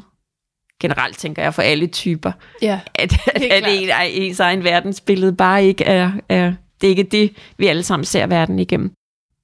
Generelt 0.79 1.17
tænker 1.17 1.43
jeg 1.43 1.53
for 1.53 1.61
alle 1.61 1.88
typer. 1.88 2.31
Ja, 2.61 2.79
at, 2.95 3.13
at, 3.35 3.41
at 3.41 3.63
en, 3.67 3.89
ens 4.09 4.39
egen 4.39 4.63
verdensbillede 4.63 5.33
bare 5.33 5.65
ikke 5.65 5.83
er, 5.83 6.11
er 6.29 6.53
det 6.86 6.91
er 6.91 6.98
ikke 6.98 7.12
det, 7.17 7.36
vi 7.58 7.67
alle 7.67 7.84
sammen 7.84 8.06
ser 8.06 8.28
verden 8.28 8.60
igennem. 8.60 8.93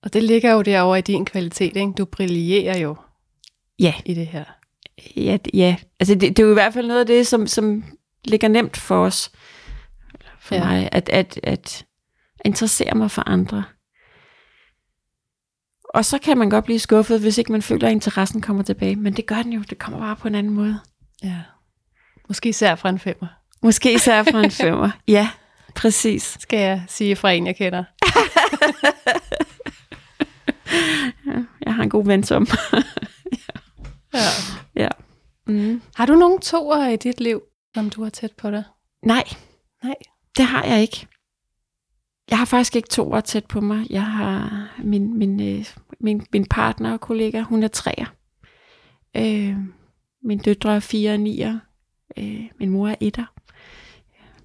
Og 0.04 0.13
det 0.13 0.23
ligger 0.23 0.54
jo 0.54 0.62
derovre 0.62 0.99
i 0.99 1.01
din 1.01 1.25
kvalitet, 1.25 1.75
ikke? 1.75 1.91
Du 1.97 2.06
brillerer 2.06 2.77
jo 2.77 2.95
ja. 3.80 3.93
i 4.06 4.13
det 4.13 4.27
her. 4.27 4.43
Ja, 5.15 5.38
ja. 5.54 5.75
altså 5.99 6.15
det, 6.15 6.21
det 6.21 6.39
er 6.39 6.43
jo 6.43 6.51
i 6.51 6.54
hvert 6.54 6.73
fald 6.73 6.88
noget 6.88 6.99
af 6.99 7.06
det, 7.06 7.27
som, 7.27 7.47
som 7.47 7.84
ligger 8.25 8.47
nemt 8.47 8.77
for 8.77 9.06
os, 9.06 9.32
for 10.39 10.56
ja. 10.56 10.63
mig, 10.63 10.89
at, 10.91 11.10
at, 11.10 11.39
at 11.43 11.86
interessere 12.45 12.95
mig 12.95 13.12
for 13.12 13.30
andre. 13.30 13.63
Og 15.93 16.06
så 16.06 16.17
kan 16.17 16.38
man 16.38 16.49
godt 16.49 16.65
blive 16.65 16.80
skuffet, 16.80 17.19
hvis 17.19 17.38
ikke 17.38 17.51
man 17.51 17.62
føler, 17.62 17.88
at 17.88 17.91
interessen 17.91 18.41
kommer 18.41 18.63
tilbage. 18.63 18.95
Men 18.95 19.13
det 19.13 19.25
gør 19.25 19.41
den 19.43 19.54
jo. 19.54 19.62
Det 19.69 19.77
kommer 19.77 19.99
bare 19.99 20.15
på 20.15 20.27
en 20.27 20.36
anden 20.36 20.54
måde. 20.54 20.80
Ja. 21.23 21.38
Måske 22.27 22.49
især 22.49 22.75
fra 22.75 22.89
en 22.89 22.99
femmer. 22.99 23.27
Måske 23.63 23.93
især 23.93 24.23
fra 24.23 24.43
en 24.43 24.51
femmer. 24.62 24.89
Ja, 25.08 25.30
Præcis. 25.81 26.37
Skal 26.39 26.59
jeg 26.59 26.83
sige 26.87 27.15
fra 27.15 27.31
en, 27.31 27.47
jeg 27.47 27.55
kender. 27.55 27.83
ja, 31.25 31.43
jeg 31.65 31.75
har 31.75 31.83
en 31.83 31.89
god 31.89 32.05
ven 32.05 32.23
som. 32.23 32.47
ja. 34.13 34.19
ja. 34.75 34.89
Mm. 35.47 35.81
Har 35.95 36.05
du 36.05 36.15
nogen 36.15 36.41
toer 36.41 36.87
i 36.87 36.95
dit 36.95 37.21
liv, 37.21 37.41
som 37.73 37.89
du 37.89 38.03
har 38.03 38.09
tæt 38.09 38.31
på 38.31 38.51
dig? 38.51 38.63
Nej. 39.05 39.23
Nej. 39.83 39.95
Det 40.37 40.45
har 40.45 40.63
jeg 40.63 40.81
ikke. 40.81 41.07
Jeg 42.29 42.37
har 42.37 42.45
faktisk 42.45 42.75
ikke 42.75 42.89
toer 42.89 43.21
tæt 43.21 43.45
på 43.45 43.61
mig. 43.61 43.87
Jeg 43.89 44.05
har 44.05 44.67
min, 44.83 45.17
min, 45.17 45.41
øh, 45.41 45.65
min, 45.99 46.25
min 46.33 46.45
partner 46.45 46.93
og 46.93 47.01
kollega, 47.01 47.41
hun 47.41 47.63
er 47.63 47.67
treer. 47.67 48.13
Øh, 49.17 49.57
min 50.23 50.39
døtre 50.39 50.75
er 50.75 50.79
fire 50.79 51.13
og 51.13 51.19
nier. 51.19 51.59
Øh, 52.17 52.43
min 52.59 52.69
mor 52.69 52.87
er 52.87 52.95
etter 52.99 53.25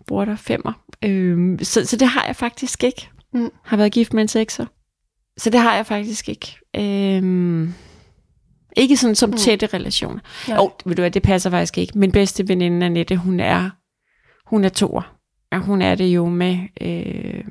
bruger 0.07 0.25
der 0.25 0.37
femmer. 0.37 0.73
Øh, 1.05 1.59
så, 1.63 1.87
så 1.87 1.97
det 1.97 2.09
har 2.09 2.27
jeg 2.27 2.37
faktisk 2.37 2.85
ikke. 2.85 3.09
Mm. 3.33 3.51
Har 3.63 3.77
været 3.77 3.93
gift 3.93 4.15
med 4.15 4.23
en 4.23 4.29
sekser. 4.29 4.67
Så 5.37 5.51
det 5.51 5.61
har 5.61 5.77
jeg 5.77 5.87
faktisk 5.87 6.29
ikke. 6.29 6.59
Øh, 6.77 7.69
ikke 8.77 8.97
sådan 8.97 9.15
som 9.15 9.31
mm. 9.31 9.37
tætte 9.37 9.67
relationer. 9.67 10.21
Jo, 10.49 10.55
oh, 10.59 10.71
ved 10.85 10.97
du 10.97 11.03
hvad, 11.03 11.11
det 11.11 11.23
passer 11.23 11.51
faktisk 11.51 11.79
ikke. 11.79 11.99
Min 11.99 12.13
bedste 12.13 12.49
veninde, 12.49 12.87
Annette, 12.87 13.17
hun 13.17 13.41
er, 13.41 13.71
hun 14.47 14.65
er 14.65 14.69
toer. 14.69 15.17
Og 15.53 15.61
hun 15.61 15.83
er 15.83 15.95
det 15.95 16.05
jo 16.05 16.29
med, 16.29 16.59
øh, 16.81 17.45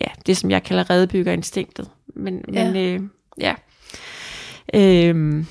ja, 0.00 0.06
det 0.26 0.36
som 0.36 0.50
jeg 0.50 0.62
kalder 0.62 0.90
redbyggerinstinktet. 0.90 1.90
Men, 2.16 2.44
ja. 2.52 2.72
men 2.72 2.76
øh, 2.76 3.08
Ja. 3.40 3.54
Øhm, 4.74 5.46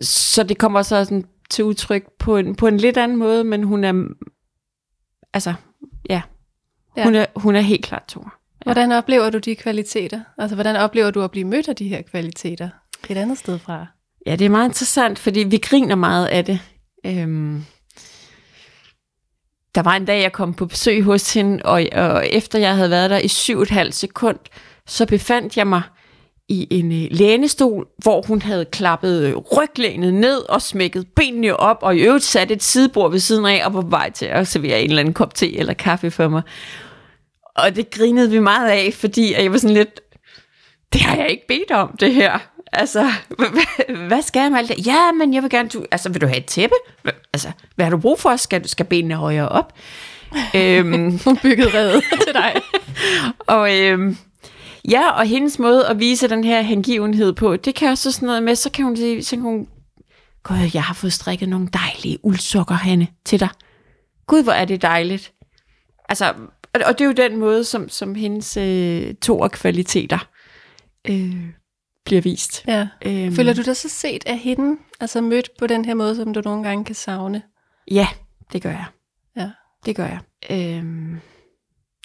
så 0.00 0.42
det 0.42 0.58
kommer 0.58 0.82
så 0.82 1.04
sådan 1.04 1.24
til 1.50 1.64
udtryk 1.64 2.04
på 2.18 2.36
en, 2.36 2.54
på 2.54 2.66
en 2.66 2.76
lidt 2.76 2.96
anden 2.96 3.18
måde, 3.18 3.44
men 3.44 3.62
hun 3.62 3.84
er, 3.84 4.08
altså, 5.34 5.54
ja, 6.10 6.22
Ja. 6.96 7.04
hun, 7.04 7.14
er, 7.14 7.26
hun 7.36 7.56
er 7.56 7.60
helt 7.60 7.84
klart 7.84 8.04
to. 8.08 8.28
Hvordan 8.62 8.92
oplever 8.92 9.30
du 9.30 9.38
de 9.38 9.54
kvaliteter? 9.56 10.20
Altså, 10.38 10.54
hvordan 10.54 10.76
oplever 10.76 11.10
du 11.10 11.22
at 11.22 11.30
blive 11.30 11.44
mødt 11.46 11.68
af 11.68 11.76
de 11.76 11.88
her 11.88 12.02
kvaliteter 12.02 12.68
et 13.08 13.16
andet 13.16 13.38
sted 13.38 13.58
fra? 13.58 13.86
Ja, 14.26 14.36
det 14.36 14.44
er 14.44 14.48
meget 14.48 14.68
interessant, 14.68 15.18
fordi 15.18 15.40
vi 15.40 15.56
griner 15.56 15.94
meget 15.94 16.26
af 16.26 16.44
det. 16.44 16.60
Øhm, 17.06 17.64
der 19.74 19.82
var 19.82 19.96
en 19.96 20.04
dag, 20.04 20.22
jeg 20.22 20.32
kom 20.32 20.54
på 20.54 20.66
besøg 20.66 21.02
hos 21.02 21.34
hende, 21.34 21.62
og, 21.64 21.86
og 21.92 22.28
efter 22.28 22.58
jeg 22.58 22.76
havde 22.76 22.90
været 22.90 23.10
der 23.10 23.18
i 23.18 23.28
syv 23.28 23.56
og 23.56 23.62
et 23.62 23.70
halvt 23.70 23.94
sekund, 23.94 24.38
så 24.86 25.06
befandt 25.06 25.56
jeg 25.56 25.66
mig 25.66 25.82
i 26.48 26.66
en 26.70 26.92
øh, 26.92 27.08
lænestol, 27.10 27.86
hvor 27.98 28.22
hun 28.22 28.42
havde 28.42 28.64
klappet 28.64 29.22
øh, 29.22 29.36
ryglænet 29.36 30.14
ned 30.14 30.50
og 30.50 30.62
smækket 30.62 31.06
benene 31.16 31.56
op, 31.56 31.78
og 31.82 31.96
i 31.96 32.00
øvrigt 32.00 32.24
sat 32.24 32.50
et 32.50 32.62
sidebord 32.62 33.10
ved 33.10 33.18
siden 33.18 33.46
af, 33.46 33.66
og 33.66 33.74
var 33.74 33.80
på 33.80 33.88
vej 33.88 34.10
til 34.10 34.26
at 34.26 34.48
servere 34.48 34.80
en 34.80 34.90
eller 34.90 35.00
anden 35.00 35.14
kop 35.14 35.34
te 35.34 35.56
eller 35.56 35.74
kaffe 35.74 36.10
for 36.10 36.28
mig. 36.28 36.42
Og 37.56 37.76
det 37.76 37.90
grinede 37.90 38.30
vi 38.30 38.38
meget 38.38 38.70
af, 38.70 38.94
fordi 38.94 39.34
jeg 39.34 39.52
var 39.52 39.58
sådan 39.58 39.76
lidt, 39.76 40.00
det 40.92 41.00
har 41.00 41.16
jeg 41.16 41.30
ikke 41.30 41.46
bedt 41.48 41.70
om, 41.70 41.96
det 42.00 42.14
her. 42.14 42.38
Altså, 42.72 43.10
hvad, 44.08 44.22
skal 44.22 44.40
jeg 44.40 44.50
med 44.50 44.58
alt 44.58 44.68
det? 44.68 44.86
Ja, 44.86 45.12
men 45.12 45.34
jeg 45.34 45.42
vil 45.42 45.50
gerne, 45.50 45.68
du, 45.68 45.84
altså, 45.90 46.08
vil 46.08 46.20
du 46.20 46.26
have 46.26 46.38
et 46.38 46.46
tæppe? 46.46 46.74
Altså, 47.32 47.48
hvad 47.76 47.86
har 47.86 47.90
du 47.90 47.98
brug 47.98 48.20
for? 48.20 48.36
Skal, 48.36 48.68
skal 48.68 48.86
benene 48.86 49.14
højere 49.14 49.48
op? 49.48 49.72
øhm, 50.54 51.18
Hun 51.24 51.36
byggede 51.42 51.78
redet 51.78 52.04
til 52.10 52.34
dig. 52.34 52.54
og 53.56 53.80
øhm, 53.80 54.16
ja, 54.90 55.10
og 55.10 55.26
hendes 55.26 55.58
måde 55.58 55.86
at 55.88 55.98
vise 55.98 56.28
den 56.28 56.44
her 56.44 56.62
hengivenhed 56.62 57.32
på, 57.32 57.56
det 57.56 57.74
kan 57.74 57.90
også 57.90 58.12
sådan 58.12 58.26
noget 58.26 58.42
med, 58.42 58.54
så 58.54 58.70
kan 58.70 58.84
hun 58.84 58.96
sige, 58.96 59.24
så 59.24 59.36
kan 59.36 59.42
hun, 59.42 59.68
Gud, 60.42 60.56
jeg 60.74 60.82
har 60.82 60.94
fået 60.94 61.12
strikket 61.12 61.48
nogle 61.48 61.68
dejlige 61.72 62.18
uldsokker, 62.22 62.74
Hanne, 62.74 63.08
til 63.24 63.40
dig. 63.40 63.48
Gud, 64.26 64.42
hvor 64.42 64.52
er 64.52 64.64
det 64.64 64.82
dejligt. 64.82 65.32
Altså, 66.08 66.34
og, 66.74 66.80
og 66.86 66.98
det 66.98 67.00
er 67.00 67.04
jo 67.04 67.12
den 67.12 67.36
måde, 67.36 67.64
som, 67.64 67.88
som 67.88 68.14
hendes 68.14 68.56
øh, 68.56 69.14
to 69.14 69.48
kvaliteter 69.48 70.28
øh, 71.08 71.46
bliver 72.04 72.22
vist. 72.22 72.64
Ja. 72.66 72.88
Øhm, 73.02 73.34
Føler 73.34 73.52
du 73.52 73.62
dig 73.62 73.76
så 73.76 73.88
set 73.88 74.26
af 74.26 74.38
hende? 74.38 74.80
Altså 75.00 75.20
mødt 75.20 75.50
på 75.58 75.66
den 75.66 75.84
her 75.84 75.94
måde, 75.94 76.16
som 76.16 76.34
du 76.34 76.40
nogle 76.44 76.64
gange 76.68 76.84
kan 76.84 76.94
savne? 76.94 77.42
Ja, 77.90 78.08
det 78.52 78.62
gør 78.62 78.70
jeg. 78.70 78.84
Ja. 79.36 79.50
Det 79.86 79.96
gør 79.96 80.06
jeg. 80.06 80.20
Øhm, 80.50 81.20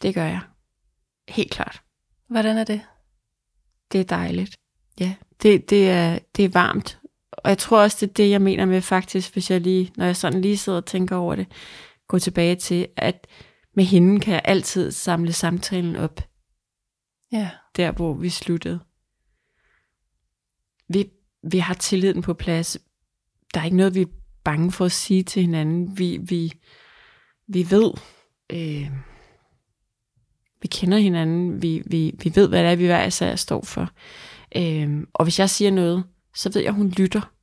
det 0.02 0.16
gør 0.16 0.26
jeg. 0.26 0.40
Helt 1.30 1.52
klart. 1.52 1.82
Hvordan 2.30 2.58
er 2.58 2.64
det? 2.64 2.82
Det 3.92 4.00
er 4.00 4.04
dejligt. 4.04 4.58
Ja, 5.00 5.16
det, 5.42 5.70
det, 5.70 5.90
er, 5.90 6.20
det 6.36 6.46
er 6.46 6.50
varmt. 6.50 7.00
Og 7.32 7.50
jeg 7.50 7.58
tror 7.58 7.82
også, 7.82 7.98
det 8.02 8.10
er 8.10 8.14
det, 8.14 8.30
jeg 8.30 8.42
mener 8.42 8.66
med 8.66 8.82
faktisk, 8.82 9.34
hvis 9.34 9.52
jeg 9.52 9.62
lige, 9.62 9.92
når 9.98 10.06
jeg 10.06 10.16
sådan 10.16 10.42
lige 10.42 10.58
sidder 10.58 10.78
og 10.78 10.86
tænker 10.86 11.16
over 11.16 11.36
det, 11.36 11.48
gå 12.08 12.20
tilbage 12.20 12.56
til, 12.56 12.88
at 12.98 13.28
med 13.76 13.84
hende 13.84 14.20
kan 14.20 14.34
jeg 14.34 14.42
altid 14.46 14.92
samle 14.92 15.34
samtalen 15.34 15.96
op, 15.96 16.22
Ja. 17.32 17.50
der 17.76 17.92
hvor 17.92 18.14
vi 18.14 18.30
sluttede. 18.30 18.80
Vi, 20.88 21.10
vi 21.52 21.58
har 21.60 21.74
tilliden 21.74 22.22
på 22.22 22.34
plads. 22.34 22.78
Der 23.54 23.60
er 23.60 23.66
ikke 23.66 23.78
noget, 23.78 23.96
vi 23.96 24.02
er 24.02 24.06
bange 24.44 24.72
for 24.72 24.86
at 24.86 24.92
sige 24.92 25.24
til 25.24 25.42
hinanden. 25.42 25.98
Vi, 25.98 26.18
vi, 26.18 26.54
vi 27.48 27.72
ved, 27.72 27.92
øh, 28.50 28.92
vi 30.62 30.68
kender 30.68 30.98
hinanden. 30.98 31.62
Vi, 31.62 31.84
vi, 31.86 32.16
vi 32.24 32.32
ved, 32.36 32.50
hvad 32.50 32.64
det 32.64 32.72
er, 32.72 32.76
vi 32.76 32.86
hver 32.86 33.06
især 33.06 33.36
står 33.36 33.66
for. 33.66 33.90
Øh, 34.56 35.04
og 35.14 35.26
hvis 35.26 35.40
jeg 35.40 35.50
siger 35.50 35.72
noget, 35.72 36.04
så 36.36 36.50
ved 36.54 36.62
jeg, 36.62 36.70
at 36.70 36.76
hun 36.76 36.90
lytter. 36.90 37.34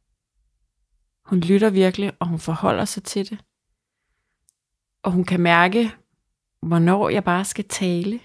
Hun 1.24 1.40
lytter 1.40 1.70
virkelig, 1.70 2.12
og 2.20 2.26
hun 2.26 2.38
forholder 2.38 2.84
sig 2.84 3.02
til 3.02 3.30
det. 3.30 3.38
Og 5.02 5.12
hun 5.12 5.24
kan 5.24 5.40
mærke, 5.40 5.92
hvornår 6.62 7.08
jeg 7.08 7.24
bare 7.24 7.44
skal 7.44 7.64
tale. 7.68 8.20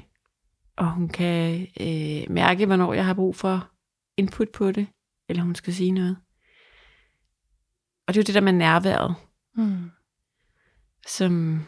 Og 0.78 0.92
hun 0.92 1.10
kan 1.10 1.68
øh, 1.80 2.24
mærke, 2.30 2.66
hvornår 2.66 2.94
jeg 2.94 3.06
har 3.06 3.14
brug 3.14 3.36
for 3.36 3.72
input 4.18 4.50
på 4.50 4.72
det, 4.72 4.88
eller 5.30 5.44
hun 5.44 5.56
skal 5.56 5.74
sige 5.74 5.92
noget. 5.92 6.18
Og 8.08 8.14
det 8.14 8.20
er 8.20 8.24
jo 8.24 8.26
det 8.26 8.36
der 8.36 8.42
med 8.42 8.54
nærværet, 8.54 9.16
Mm. 9.56 9.92
som, 11.08 11.66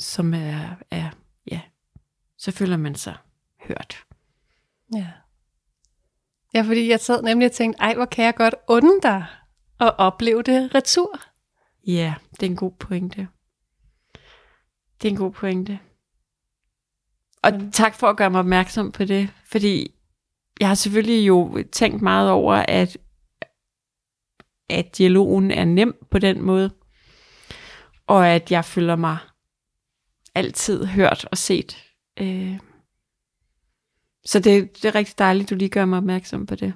som 0.00 0.34
er, 0.34 0.76
er, 0.90 1.10
ja, 1.50 1.60
så 2.38 2.52
føler 2.52 2.76
man 2.76 2.94
sig 2.94 3.16
hørt. 3.60 4.04
Ja. 4.94 5.06
Ja, 6.54 6.62
fordi 6.62 6.88
jeg 6.88 7.00
sad 7.00 7.22
nemlig 7.22 7.46
og 7.46 7.52
tænkte, 7.52 7.80
ej, 7.80 7.94
hvor 7.94 8.04
kan 8.04 8.24
jeg 8.24 8.34
godt 8.34 8.54
unde 8.68 9.00
dig 9.02 9.26
at 9.80 9.94
opleve 9.98 10.42
det 10.42 10.74
retur. 10.74 11.20
Ja, 11.86 12.14
det 12.30 12.42
er 12.42 12.50
en 12.50 12.56
god 12.56 12.72
pointe. 12.72 13.28
Det 15.02 15.08
er 15.08 15.12
en 15.12 15.16
god 15.16 15.32
pointe. 15.32 15.78
Og 17.42 17.52
Men- 17.52 17.72
tak 17.72 17.94
for 17.94 18.06
at 18.06 18.16
gøre 18.16 18.30
mig 18.30 18.40
opmærksom 18.40 18.92
på 18.92 19.04
det, 19.04 19.30
fordi 19.44 19.94
jeg 20.60 20.68
har 20.68 20.74
selvfølgelig 20.74 21.26
jo 21.28 21.64
tænkt 21.72 22.02
meget 22.02 22.30
over, 22.30 22.54
at, 22.54 22.96
at 24.70 24.98
dialogen 24.98 25.50
er 25.50 25.64
nem 25.64 26.06
på 26.10 26.18
den 26.18 26.42
måde, 26.42 26.70
og 28.06 28.28
at 28.28 28.50
jeg 28.50 28.64
føler 28.64 28.96
mig 28.96 29.18
altid 30.34 30.84
hørt 30.84 31.24
og 31.30 31.38
set. 31.38 31.84
Øh, 32.20 32.58
Så 34.24 34.38
det, 34.40 34.82
det 34.82 34.84
er 34.84 34.94
rigtig 34.94 35.18
dejligt, 35.18 35.50
du 35.50 35.54
lige 35.54 35.68
gør 35.68 35.84
mig 35.84 35.96
opmærksom 35.96 36.46
på 36.46 36.54
det. 36.54 36.72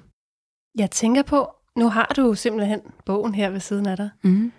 Jeg 0.77 0.91
tænker 0.91 1.21
på, 1.23 1.49
nu 1.77 1.89
har 1.89 2.13
du 2.15 2.33
simpelthen 2.35 2.79
bogen 3.05 3.35
her 3.35 3.49
ved 3.49 3.59
siden 3.59 3.85
af 3.85 3.97
dig. 3.97 4.09
Mm. 4.23 4.51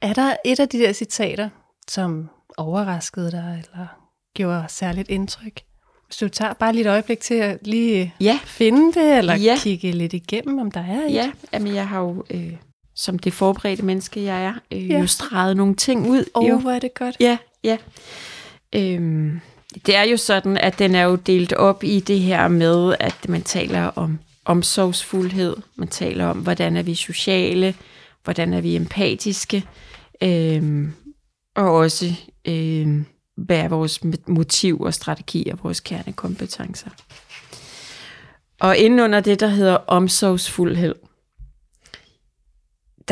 Er 0.00 0.12
der 0.12 0.36
et 0.44 0.60
af 0.60 0.68
de 0.68 0.78
der 0.78 0.92
citater, 0.92 1.48
som 1.88 2.28
overraskede 2.56 3.30
dig, 3.30 3.62
eller 3.64 3.86
gjorde 4.34 4.64
særligt 4.68 5.08
indtryk? 5.08 5.60
Hvis 6.06 6.16
du 6.16 6.28
tager 6.28 6.52
bare 6.52 6.72
lige 6.72 6.84
et 6.84 6.90
øjeblik 6.90 7.20
til 7.20 7.34
at 7.34 7.66
lige 7.66 8.14
Ja, 8.20 8.38
finde 8.44 8.92
det, 9.00 9.18
eller 9.18 9.34
Ja. 9.36 9.56
kigge 9.58 9.92
lidt 9.92 10.12
igennem, 10.12 10.58
om 10.58 10.70
der 10.70 10.80
er 10.80 11.04
et. 11.06 11.12
ja. 11.14 11.32
Jamen, 11.52 11.74
jeg 11.74 11.88
har 11.88 12.00
jo, 12.00 12.24
øh, 12.30 12.56
som 12.94 13.18
det 13.18 13.32
forberedte 13.32 13.82
menneske, 13.84 14.22
jeg 14.22 14.44
er, 14.44 14.54
øh, 14.72 14.90
Ja. 14.90 14.98
jo 15.00 15.06
streget 15.06 15.56
nogle 15.56 15.74
ting 15.76 16.10
ud. 16.10 16.24
Åh, 16.34 16.48
jo. 16.48 16.54
oh, 16.54 16.60
hvor 16.60 16.70
er 16.70 16.78
det 16.78 16.94
godt. 16.94 17.16
Ja, 17.20 17.38
ja. 17.64 17.76
Øhm, 18.74 19.40
det 19.86 19.96
er 19.96 20.02
jo 20.02 20.16
sådan, 20.16 20.56
at 20.56 20.78
den 20.78 20.94
er 20.94 21.02
jo 21.02 21.16
delt 21.16 21.52
op 21.52 21.84
i 21.84 22.00
det 22.00 22.20
her 22.20 22.48
med, 22.48 22.96
at 23.00 23.28
man 23.28 23.42
taler 23.42 23.82
om 23.84 24.18
omsorgsfuldhed, 24.44 25.56
man 25.76 25.88
taler 25.88 26.26
om, 26.26 26.38
hvordan 26.38 26.76
er 26.76 26.82
vi 26.82 26.94
sociale, 26.94 27.74
hvordan 28.24 28.52
er 28.52 28.60
vi 28.60 28.76
empatiske, 28.76 29.64
øhm, 30.22 30.92
og 31.56 31.72
også, 31.72 32.14
øhm, 32.44 33.04
hvad 33.36 33.58
er 33.58 33.68
vores 33.68 34.00
motiv 34.26 34.80
og 34.80 34.94
strategi 34.94 35.48
og 35.52 35.58
vores 35.62 35.80
kernekompetencer. 35.80 36.90
Og 38.60 38.76
inden 38.76 39.00
under 39.00 39.20
det, 39.20 39.40
der 39.40 39.46
hedder 39.46 39.76
omsorgsfuldhed, 39.86 40.94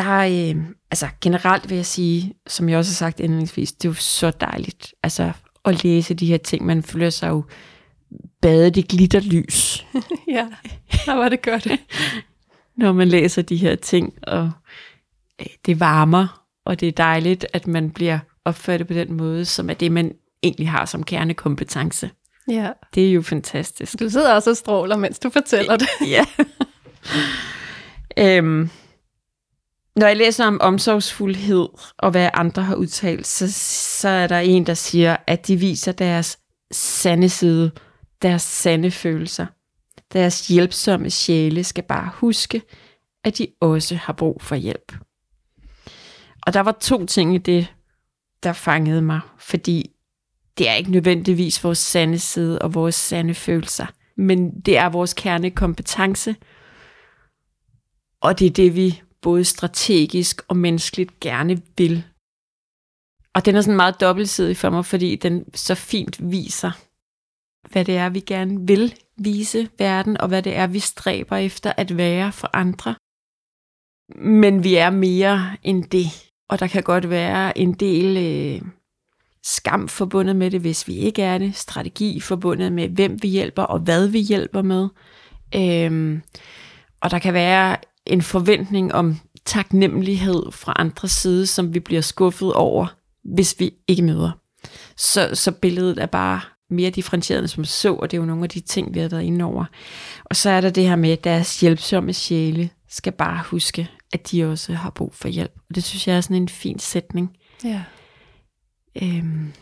der 0.01 0.07
er, 0.07 0.51
øh, 0.55 0.63
altså 0.91 1.09
generelt 1.21 1.71
vil 1.71 1.77
jeg 1.77 1.87
sige, 1.87 2.35
som 2.47 2.69
jeg 2.69 2.79
også 2.79 2.91
har 2.91 2.95
sagt 3.11 3.21
indledningsvis, 3.21 3.73
det 3.73 3.89
er 3.89 3.91
jo 3.91 3.95
så 3.95 4.31
dejligt, 4.31 4.95
altså 5.03 5.33
at 5.65 5.85
læse 5.85 6.15
de 6.15 6.27
her 6.27 6.37
ting. 6.39 6.67
Man 6.67 6.83
føler 6.83 7.11
sig 7.11 7.29
jo 7.29 7.45
badet 8.43 8.77
i 8.77 8.81
glitterlys, 8.81 9.87
ja, 10.37 10.47
der 11.07 11.15
var 11.15 11.29
det 11.29 11.43
godt. 11.43 11.69
når 12.77 12.93
man 12.93 13.09
læser 13.09 13.43
de 13.43 13.57
her 13.57 13.75
ting, 13.77 14.15
og 14.23 14.51
øh, 15.41 15.47
det 15.67 15.81
varmer, 15.81 16.45
og 16.65 16.81
det 16.81 16.89
er 16.89 16.93
dejligt, 16.93 17.47
at 17.53 17.67
man 17.67 17.91
bliver 17.91 18.19
opfattet 18.45 18.89
på 18.89 18.95
den 18.95 19.13
måde, 19.13 19.45
som 19.45 19.71
er 19.71 19.75
det, 19.75 19.93
man 19.93 20.13
egentlig 20.43 20.71
har 20.71 20.85
som 20.85 21.03
kernekompetence. 21.03 22.11
ja. 22.49 22.71
Det 22.95 23.09
er 23.09 23.13
jo 23.13 23.23
fantastisk. 23.23 24.01
Du 24.01 24.09
sidder 24.09 24.35
også 24.35 24.51
og 24.51 24.57
stråler, 24.57 24.97
mens 24.97 25.19
du 25.19 25.31
fortæller 25.31 25.77
det. 25.83 25.89
Ja. 26.07 26.25
øhm, 28.17 28.71
når 29.96 30.07
jeg 30.07 30.16
læser 30.16 30.46
om 30.46 30.61
omsorgsfuldhed 30.61 31.68
og 31.98 32.11
hvad 32.11 32.31
andre 32.35 32.62
har 32.62 32.74
udtalt, 32.74 33.26
så, 33.26 33.53
så 34.00 34.09
er 34.09 34.26
der 34.26 34.38
en, 34.38 34.66
der 34.66 34.74
siger, 34.74 35.16
at 35.26 35.46
de 35.46 35.57
viser 35.57 35.92
deres 35.92 36.38
sande 36.72 37.29
side, 37.29 37.70
deres 38.22 38.42
sande 38.42 38.90
følelser. 38.90 39.46
Deres 40.12 40.48
hjælpsomme 40.48 41.11
sjæle 41.11 41.64
skal 41.64 41.85
bare 41.85 42.11
huske, 42.14 42.62
at 43.24 43.38
de 43.38 43.46
også 43.61 43.96
har 43.96 44.12
brug 44.12 44.42
for 44.42 44.55
hjælp. 44.55 44.92
Og 46.46 46.55
der 46.55 46.61
var 46.61 46.76
to 46.81 47.07
ting 47.07 47.35
i 47.35 47.38
det, 47.38 47.74
der 48.42 48.53
fangede 48.53 49.03
mig, 49.03 49.20
fordi 49.38 49.90
det 50.59 50.68
er 50.68 50.74
ikke 50.74 50.90
nødvendigvis 50.90 51.64
vores 51.64 51.79
sande 51.79 52.18
side 52.18 52.59
og 52.59 52.74
vores 52.74 52.94
sande 52.94 53.35
følelser, 53.35 53.87
men 54.16 54.61
det 54.61 54.79
er 54.79 54.88
vores 54.88 55.14
kernekompetence, 55.14 56.37
og 58.20 58.38
det 58.38 58.46
er 58.46 58.50
det, 58.50 58.76
vi 58.76 59.03
både 59.22 59.44
strategisk 59.44 60.42
og 60.48 60.56
menneskeligt 60.56 61.20
gerne 61.20 61.62
vil. 61.76 62.04
Og 63.35 63.44
den 63.44 63.56
er 63.56 63.61
sådan 63.61 63.76
meget 63.76 64.00
dobbeltsidig 64.00 64.56
for 64.56 64.70
mig, 64.70 64.87
fordi 64.87 65.16
den 65.16 65.54
så 65.54 65.74
fint 65.74 66.30
viser, 66.30 66.70
hvad 67.68 67.85
det 67.85 67.96
er, 67.96 68.09
vi 68.09 68.20
gerne 68.20 68.66
vil 68.66 68.94
vise 69.18 69.68
verden, 69.78 70.20
og 70.20 70.28
hvad 70.28 70.42
det 70.42 70.56
er, 70.56 70.66
vi 70.66 70.78
stræber 70.78 71.37
efter 71.37 71.72
at 71.76 71.96
være 71.96 72.33
for 72.33 72.50
andre. 72.52 72.94
Men 74.16 74.64
vi 74.64 74.74
er 74.74 74.90
mere 74.90 75.56
end 75.62 75.85
det. 75.85 76.06
Og 76.48 76.61
der 76.61 76.66
kan 76.66 76.83
godt 76.83 77.11
være 77.11 77.59
en 77.59 77.72
del 77.72 78.16
øh, 78.16 78.68
skam 79.42 79.88
forbundet 79.88 80.37
med 80.37 80.50
det, 80.50 80.61
hvis 80.61 80.88
vi 80.88 80.96
ikke 80.96 81.22
er 81.22 81.38
det. 81.38 81.56
Strategi 81.56 82.20
forbundet 82.20 82.72
med, 82.72 82.88
hvem 82.88 83.22
vi 83.22 83.28
hjælper 83.28 83.62
og 83.62 83.78
hvad 83.78 84.09
vi 84.09 84.18
hjælper 84.18 84.62
med. 84.62 84.88
Øhm, 85.54 86.22
og 87.00 87.11
der 87.11 87.18
kan 87.18 87.35
være 87.35 87.76
en 88.11 88.23
forventning 88.23 88.94
om 88.94 89.16
taknemmelighed 89.44 90.53
fra 90.53 90.73
andre 90.77 91.09
side, 91.09 91.46
som 91.46 91.75
vi 91.75 91.81
bliver 91.81 92.01
skuffet 92.01 92.53
over, 92.53 92.87
hvis 93.25 93.55
vi 93.59 93.73
ikke 93.88 94.03
møder. 94.03 94.31
Så, 94.96 95.31
så 95.35 95.53
billedet 95.53 95.99
er 95.99 96.07
bare 96.07 96.40
mere 96.70 96.90
differentieret 96.90 97.51
som 97.51 97.64
så, 97.64 97.94
og 97.94 98.11
det 98.11 98.16
er 98.16 98.20
jo 98.20 98.27
nogle 98.27 98.42
af 98.42 98.49
de 98.49 98.61
ting, 98.61 98.94
vi 98.94 99.01
har 99.01 99.09
været 99.09 99.23
inde 99.23 99.44
over. 99.44 99.64
Og 100.25 100.37
så 100.37 100.51
er 100.51 100.61
der 100.61 100.70
det 100.70 100.88
her 100.88 100.96
med, 100.96 101.11
at 101.11 101.25
deres 101.25 101.61
hjælpsomme 101.61 102.12
sjæle 102.12 102.70
skal 102.88 103.12
bare 103.12 103.42
huske, 103.46 103.88
at 104.12 104.31
de 104.31 104.44
også 104.44 104.75
har 104.75 104.90
brug 104.90 105.14
for 105.14 105.29
hjælp. 105.29 105.53
Og 105.68 105.75
det 105.75 105.85
synes 105.85 106.09
jeg 106.09 106.16
er 106.16 106.20
sådan 106.20 106.37
en 106.37 106.49
fin 106.49 106.79
sætning. 106.79 107.37
Ja. 107.64 107.83
Øhm, 109.03 109.53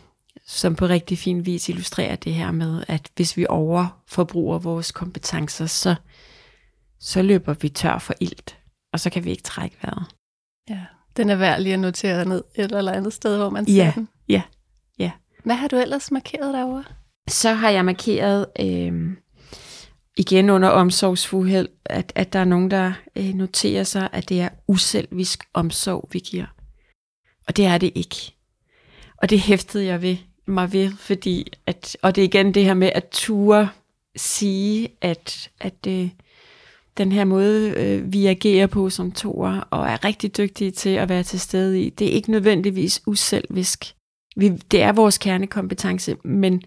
som 0.47 0.75
på 0.75 0.85
rigtig 0.85 1.17
fin 1.17 1.45
vis 1.45 1.69
illustrerer 1.69 2.15
det 2.15 2.33
her 2.33 2.51
med, 2.51 2.83
at 2.87 3.09
hvis 3.15 3.37
vi 3.37 3.45
overforbruger 3.49 4.59
vores 4.59 4.91
kompetencer, 4.91 5.65
så, 5.65 5.95
så 6.99 7.21
løber 7.21 7.53
vi 7.53 7.69
tør 7.69 7.97
for 7.99 8.13
ilt, 8.19 8.57
og 8.93 8.99
så 8.99 9.09
kan 9.09 9.23
vi 9.23 9.29
ikke 9.31 9.43
trække 9.43 9.77
vejret. 9.83 10.03
Ja, 10.69 10.79
den 11.17 11.29
er 11.29 11.35
værd 11.35 11.61
lige 11.61 11.73
at 11.73 11.79
notere 11.79 12.25
ned 12.25 12.43
et 12.55 12.71
eller 12.71 12.91
andet 12.91 13.13
sted, 13.13 13.37
hvor 13.37 13.49
man 13.49 13.65
ser 13.65 13.73
Ja, 13.75 13.91
den. 13.95 14.09
ja, 14.29 14.41
ja. 14.99 15.11
Hvad 15.43 15.55
har 15.55 15.67
du 15.67 15.75
ellers 15.75 16.11
markeret 16.11 16.53
derovre? 16.53 16.83
Så 17.27 17.53
har 17.53 17.69
jeg 17.69 17.85
markeret 17.85 18.45
øh, 18.59 19.11
igen 20.17 20.49
under 20.49 20.69
omsorgsfuldhed, 20.69 21.69
at, 21.85 22.11
at 22.15 22.33
der 22.33 22.39
er 22.39 22.45
nogen, 22.45 22.71
der 22.71 22.93
øh, 23.15 23.33
noterer 23.33 23.83
sig, 23.83 24.09
at 24.11 24.29
det 24.29 24.41
er 24.41 24.49
uselvisk 24.67 25.43
omsorg, 25.53 26.09
vi 26.11 26.19
giver. 26.19 26.45
Og 27.47 27.57
det 27.57 27.65
er 27.65 27.77
det 27.77 27.91
ikke. 27.95 28.35
Og 29.17 29.29
det 29.29 29.39
hæftede 29.39 29.85
jeg 29.85 30.01
ved 30.01 30.17
mig 30.47 30.73
ved, 30.73 30.91
fordi, 30.97 31.51
at, 31.65 31.97
og 32.01 32.15
det 32.15 32.21
er 32.21 32.25
igen 32.25 32.53
det 32.53 32.65
her 32.65 32.73
med 32.73 32.91
at 32.95 33.07
ture 33.11 33.69
sige, 34.15 34.89
at, 35.01 35.49
at 35.59 35.87
øh, 35.87 36.09
den 36.97 37.11
her 37.11 37.25
måde, 37.25 37.69
øh, 37.69 38.13
vi 38.13 38.25
agerer 38.25 38.67
på 38.67 38.89
som 38.89 39.11
toer, 39.11 39.59
og 39.71 39.87
er 39.87 40.05
rigtig 40.05 40.37
dygtige 40.37 40.71
til 40.71 40.89
at 40.89 41.09
være 41.09 41.23
til 41.23 41.39
stede 41.39 41.81
i, 41.81 41.89
det 41.89 42.07
er 42.07 42.11
ikke 42.11 42.31
nødvendigvis 42.31 43.01
uselvisk. 43.05 43.95
Vi, 44.35 44.49
det 44.49 44.81
er 44.81 44.91
vores 44.91 45.17
kernekompetence, 45.17 46.15
men 46.23 46.61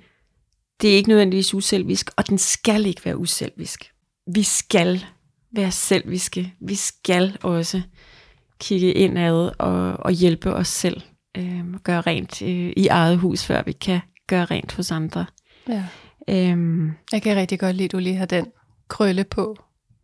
det 0.81 0.91
er 0.93 0.97
ikke 0.97 1.09
nødvendigvis 1.09 1.55
uselvisk, 1.55 2.11
og 2.17 2.29
den 2.29 2.39
skal 2.39 2.87
ikke 2.87 3.05
være 3.05 3.17
uselvisk. 3.17 3.93
Vi 4.27 4.43
skal 4.43 5.05
være 5.53 5.71
selviske. 5.71 6.55
Vi 6.61 6.75
skal 6.75 7.39
også 7.43 7.83
kigge 8.61 8.93
indad 8.93 9.51
og, 9.59 9.93
og 9.93 10.13
hjælpe 10.13 10.55
os 10.55 10.69
selv. 10.69 11.01
Øh, 11.37 11.75
gøre 11.85 12.01
rent 12.01 12.43
øh, 12.43 12.73
i 12.77 12.87
eget 12.87 13.19
hus, 13.19 13.45
før 13.45 13.63
vi 13.63 13.73
kan 13.73 14.01
gøre 14.27 14.45
rent 14.45 14.73
hos 14.75 14.91
andre. 14.91 15.27
Ja. 15.69 15.85
Øhm, 16.29 16.93
Jeg 17.13 17.23
kan 17.23 17.37
rigtig 17.37 17.61
godt 17.61 17.77
lide, 17.77 17.85
at 17.85 17.93
du 17.93 17.99
lige 17.99 18.17
har 18.17 18.27
den 18.27 18.47
krølle 18.89 19.25
på. 19.25 19.57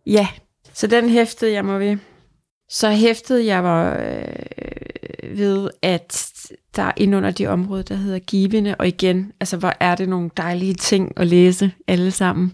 Ja, 0.09 0.29
så 0.73 0.87
den 0.87 1.09
hæftede 1.09 1.53
jeg 1.53 1.65
mig 1.65 1.81
ved. 1.81 1.99
Så 2.71 2.91
hæftede 2.91 3.47
jeg 3.47 3.63
mig 3.63 3.97
øh, 3.97 5.39
ved, 5.39 5.71
at 5.83 6.33
der 6.77 6.83
er 6.83 6.93
inde 6.97 7.17
under 7.17 7.31
det 7.31 7.49
område, 7.49 7.83
der 7.83 7.95
hedder 7.95 8.19
givende, 8.19 8.75
og 8.79 8.89
igen, 8.89 9.33
altså 9.41 9.57
hvor 9.57 9.73
er 9.81 9.95
det 9.95 10.09
nogle 10.09 10.31
dejlige 10.37 10.75
ting 10.75 11.13
at 11.17 11.27
læse 11.27 11.73
alle 11.89 12.11
sammen. 12.11 12.53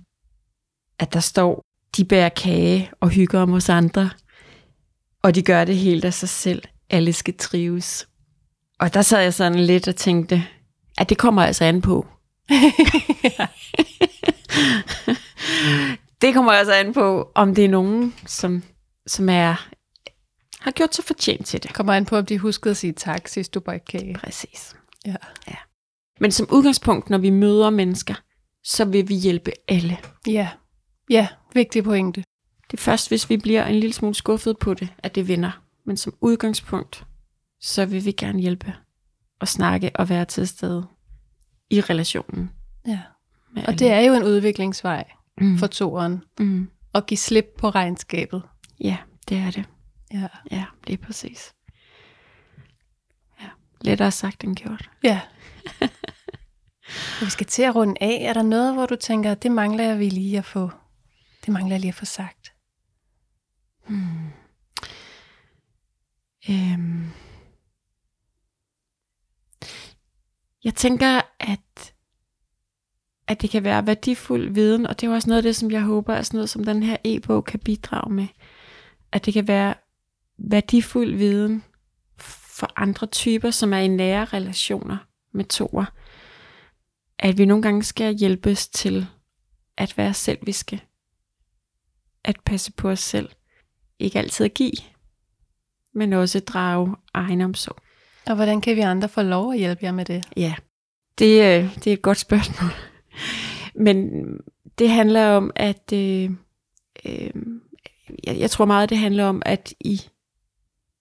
At 0.99 1.13
der 1.13 1.21
står, 1.21 1.63
de 1.97 2.05
bærer 2.05 2.29
kage 2.29 2.91
og 3.01 3.09
hygger 3.09 3.41
om 3.41 3.53
os 3.53 3.69
andre, 3.69 4.11
og 5.23 5.35
de 5.35 5.43
gør 5.43 5.65
det 5.65 5.77
helt 5.77 6.05
af 6.05 6.15
sig 6.15 6.29
selv. 6.29 6.63
Alle 6.91 7.13
skal 7.13 7.35
trives. 7.37 8.09
Og 8.81 8.95
der 8.95 9.03
sad 9.03 9.23
jeg 9.23 9.35
sådan 9.35 9.61
lidt 9.61 9.89
og 9.89 9.97
tænkte, 9.97 10.45
at 10.99 11.09
det 11.09 11.19
kommer 11.19 11.43
altså 11.43 11.65
an 11.65 11.83
på. 11.83 12.07
Mm 15.65 16.04
det 16.25 16.35
kommer 16.35 16.53
altså 16.53 16.75
an 16.75 16.93
på, 16.93 17.33
om 17.35 17.55
det 17.55 17.65
er 17.65 17.69
nogen, 17.69 18.15
som, 18.27 18.63
som 19.07 19.29
er, 19.29 19.69
har 20.61 20.71
gjort 20.71 20.95
sig 20.95 21.05
fortjent 21.05 21.47
til 21.47 21.63
det. 21.63 21.75
Kommer 21.75 21.93
an 21.93 22.05
på, 22.05 22.17
om 22.17 22.27
de 22.27 22.39
huskede 22.39 22.71
at 22.71 22.77
sige 22.77 22.93
tak, 22.93 23.29
sidst 23.29 23.55
du 23.55 23.61
bare 23.61 23.79
kage. 23.79 24.15
Præcis. 24.15 24.77
Ja. 25.07 25.17
Men 26.21 26.33
som 26.33 26.49
udgangspunkt, 26.53 27.11
når 27.11 27.19
vi 27.19 27.31
møder 27.31 27.71
mennesker, 27.71 28.15
så 28.63 28.85
vil 28.85 29.09
vi 29.09 29.15
hjælpe 29.15 29.53
alle. 29.69 29.99
Ja. 30.27 30.49
Ja, 31.11 31.29
vigtig 31.55 31.85
pointe. 31.85 32.25
Det 32.71 32.79
er 32.79 32.83
først, 32.83 33.09
hvis 33.09 33.31
vi 33.31 33.37
bliver 33.37 33.67
en 33.67 33.75
lille 33.75 33.95
smule 33.95 34.15
skuffet 34.15 34.59
på 34.59 34.75
det, 34.75 34.89
at 34.99 35.15
det 35.15 35.29
vinder. 35.29 35.63
Men 35.87 35.97
som 35.97 36.15
udgangspunkt, 36.21 37.05
så 37.61 37.85
vil 37.87 38.05
vi 38.05 38.13
gerne 38.13 38.41
hjælpe 38.41 38.75
og 39.41 39.49
snakke 39.49 39.91
og 39.95 40.09
være 40.09 40.25
til 40.25 40.49
stede 40.49 40.87
i 41.71 41.81
relationen. 41.81 42.51
Ja. 42.87 43.01
Og 43.67 43.79
det 43.79 43.91
er 43.91 44.01
jo 44.01 44.15
en 44.15 44.23
udviklingsvej 44.23 45.05
mm. 45.41 45.59
for 45.59 45.67
toeren. 45.67 46.25
mm. 46.39 46.71
At 46.95 47.07
give 47.07 47.19
slip 47.19 47.47
på 47.59 47.71
regnskabet. 47.71 48.43
Ja, 48.81 48.97
det 49.29 49.37
er 49.37 49.51
det. 49.51 49.65
Ja. 50.13 50.29
Ja, 50.51 50.65
det 50.87 50.93
er 50.93 51.07
præcis. 51.07 51.55
Ja, 53.41 53.49
lettere 53.81 54.11
sagt 54.11 54.45
end 54.45 54.57
gjort. 54.57 54.91
Ja. 55.05 55.21
Og 57.21 57.25
vi 57.27 57.31
skal 57.31 57.47
til 57.47 57.63
at 57.63 57.75
runde 57.75 57.95
af. 58.01 58.19
Er 58.23 58.33
der 58.33 58.43
noget, 58.43 58.75
hvor 58.75 58.87
du 58.87 58.97
tænker, 58.97 59.35
det 59.35 59.53
mangler 59.53 59.85
jeg 59.85 59.97
lige 59.97 60.39
at 60.39 60.45
få, 60.45 60.71
det 61.47 61.53
mangler 61.53 61.75
jeg 61.75 61.81
lige 61.81 61.89
at 61.89 61.95
få 61.95 62.05
sagt? 62.05 62.53
Hmm. 63.87 64.31
Øhm. 66.51 67.11
Jeg 70.65 70.75
tænker, 70.75 71.21
at, 71.41 71.94
at 73.27 73.43
det 73.43 73.51
kan 73.51 73.65
være 73.65 73.87
værdifuld 73.87 74.51
viden, 74.51 74.87
og 74.87 75.01
det 75.01 75.07
er 75.07 75.11
jo 75.11 75.15
også 75.15 75.29
noget 75.29 75.39
af 75.39 75.43
det, 75.43 75.57
som 75.57 75.71
jeg 75.71 75.83
håber, 75.83 76.15
er 76.15 76.23
sådan 76.23 76.39
noget, 76.39 76.51
som 76.51 76.65
den 76.65 76.83
her 76.83 76.97
e-bog 77.05 77.45
kan 77.45 77.61
bidrage 77.61 78.15
med. 78.15 78.27
At 79.13 79.27
det 79.27 79.35
kan 79.35 79.49
være 79.49 79.75
værdifuld 80.39 81.15
viden 81.17 81.65
for 82.59 82.73
andre 82.77 83.07
typer, 83.07 83.51
som 83.51 83.73
er 83.73 83.79
i 83.79 83.89
nære 83.89 84.25
relationer 84.25 84.97
med 85.33 85.45
toer. 85.45 85.85
At 87.19 87.39
vi 87.39 87.45
nogle 87.45 87.63
gange 87.63 87.83
skal 87.83 88.15
hjælpes 88.15 88.69
til 88.69 89.07
at 89.77 89.95
være 89.97 90.15
selviske. 90.15 90.83
At 92.25 92.41
passe 92.45 92.73
på 92.73 92.91
os 92.91 93.01
selv 93.01 93.29
ikke 93.99 94.19
altid 94.19 94.45
at 94.45 94.55
give, 94.55 94.73
men 95.95 96.13
også 96.13 96.41
drage 96.41 96.97
egen 97.15 97.41
omsorg. 97.41 97.77
Og 98.27 98.35
hvordan 98.35 98.61
kan 98.61 98.77
vi 98.77 98.81
andre 98.81 99.09
få 99.09 99.23
lov 99.23 99.53
at 99.53 99.59
hjælpe 99.59 99.85
jer 99.85 99.93
med 99.93 100.05
det? 100.05 100.25
Ja, 100.37 100.55
det, 101.19 101.43
øh, 101.43 101.75
det 101.75 101.87
er 101.87 101.93
et 101.93 102.03
godt 102.03 102.19
spørgsmål. 102.19 102.71
Men 103.75 104.27
det 104.79 104.91
handler 104.91 105.27
om, 105.27 105.51
at 105.57 105.93
øh, 105.93 106.31
øh, 107.05 107.31
jeg, 108.27 108.39
jeg 108.39 108.51
tror 108.51 108.65
meget, 108.65 108.91
det 108.91 108.99
handler 108.99 109.25
om, 109.25 109.43
at 109.47 109.75
i 109.81 110.01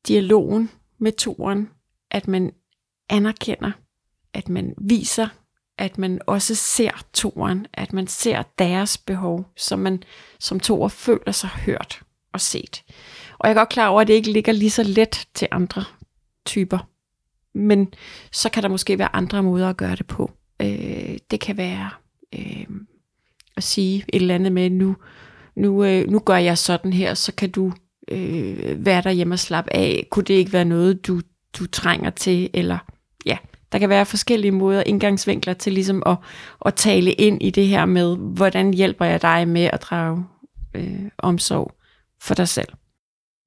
dialogen 0.07 0.69
med 0.97 1.11
toren, 1.11 1.69
at 2.11 2.27
man 2.27 2.51
anerkender, 3.09 3.71
at 4.33 4.49
man 4.49 4.73
viser, 4.77 5.27
at 5.77 5.97
man 5.97 6.21
også 6.27 6.55
ser 6.55 7.05
toren, 7.13 7.67
at 7.73 7.93
man 7.93 8.07
ser 8.07 8.43
deres 8.59 8.97
behov, 8.97 9.45
så 9.57 9.75
man 9.75 10.03
som 10.39 10.59
toer 10.59 10.87
føler 10.87 11.31
sig 11.31 11.49
hørt 11.49 12.01
og 12.33 12.41
set. 12.41 12.83
Og 13.39 13.47
jeg 13.47 13.55
er 13.55 13.59
godt 13.59 13.69
klar 13.69 13.87
over, 13.87 14.01
at 14.01 14.07
det 14.07 14.13
ikke 14.13 14.31
ligger 14.31 14.51
lige 14.53 14.69
så 14.69 14.83
let 14.83 15.27
til 15.33 15.47
andre 15.51 15.83
typer. 16.45 16.89
Men 17.53 17.93
så 18.31 18.49
kan 18.49 18.63
der 18.63 18.69
måske 18.69 18.99
være 18.99 19.15
andre 19.15 19.43
måder 19.43 19.69
at 19.69 19.77
gøre 19.77 19.95
det 19.95 20.07
på. 20.07 20.31
Øh, 20.61 21.17
det 21.31 21.39
kan 21.39 21.57
være 21.57 21.89
øh, 22.33 22.65
at 23.57 23.63
sige 23.63 24.05
et 24.07 24.21
eller 24.21 24.35
andet 24.35 24.51
med, 24.51 24.69
nu, 24.69 24.95
nu, 25.55 25.83
øh, 25.83 26.09
nu 26.09 26.19
gør 26.19 26.37
jeg 26.37 26.57
sådan 26.57 26.93
her, 26.93 27.13
så 27.13 27.31
kan 27.31 27.51
du 27.51 27.73
øh, 28.07 28.85
være 28.85 29.01
derhjemme 29.01 29.35
og 29.35 29.39
slappe 29.39 29.73
af. 29.73 30.07
Kunne 30.11 30.25
det 30.25 30.33
ikke 30.33 30.53
være 30.53 30.65
noget, 30.65 31.07
du, 31.07 31.21
du 31.59 31.67
trænger 31.67 32.09
til? 32.09 32.49
Eller 32.53 32.77
ja, 33.25 33.37
der 33.71 33.79
kan 33.79 33.89
være 33.89 34.05
forskellige 34.05 34.51
måder, 34.51 34.83
indgangsvinkler 34.85 35.53
til 35.53 35.73
ligesom 35.73 36.03
at, 36.05 36.17
at 36.65 36.73
tale 36.73 37.11
ind 37.11 37.43
i 37.43 37.49
det 37.49 37.67
her 37.67 37.85
med, 37.85 38.17
hvordan 38.17 38.73
hjælper 38.73 39.05
jeg 39.05 39.21
dig 39.21 39.47
med 39.47 39.69
at 39.73 39.81
drage 39.81 40.25
øh, 40.73 41.05
omsorg 41.17 41.71
for 42.21 42.33
dig 42.33 42.47
selv. 42.47 42.67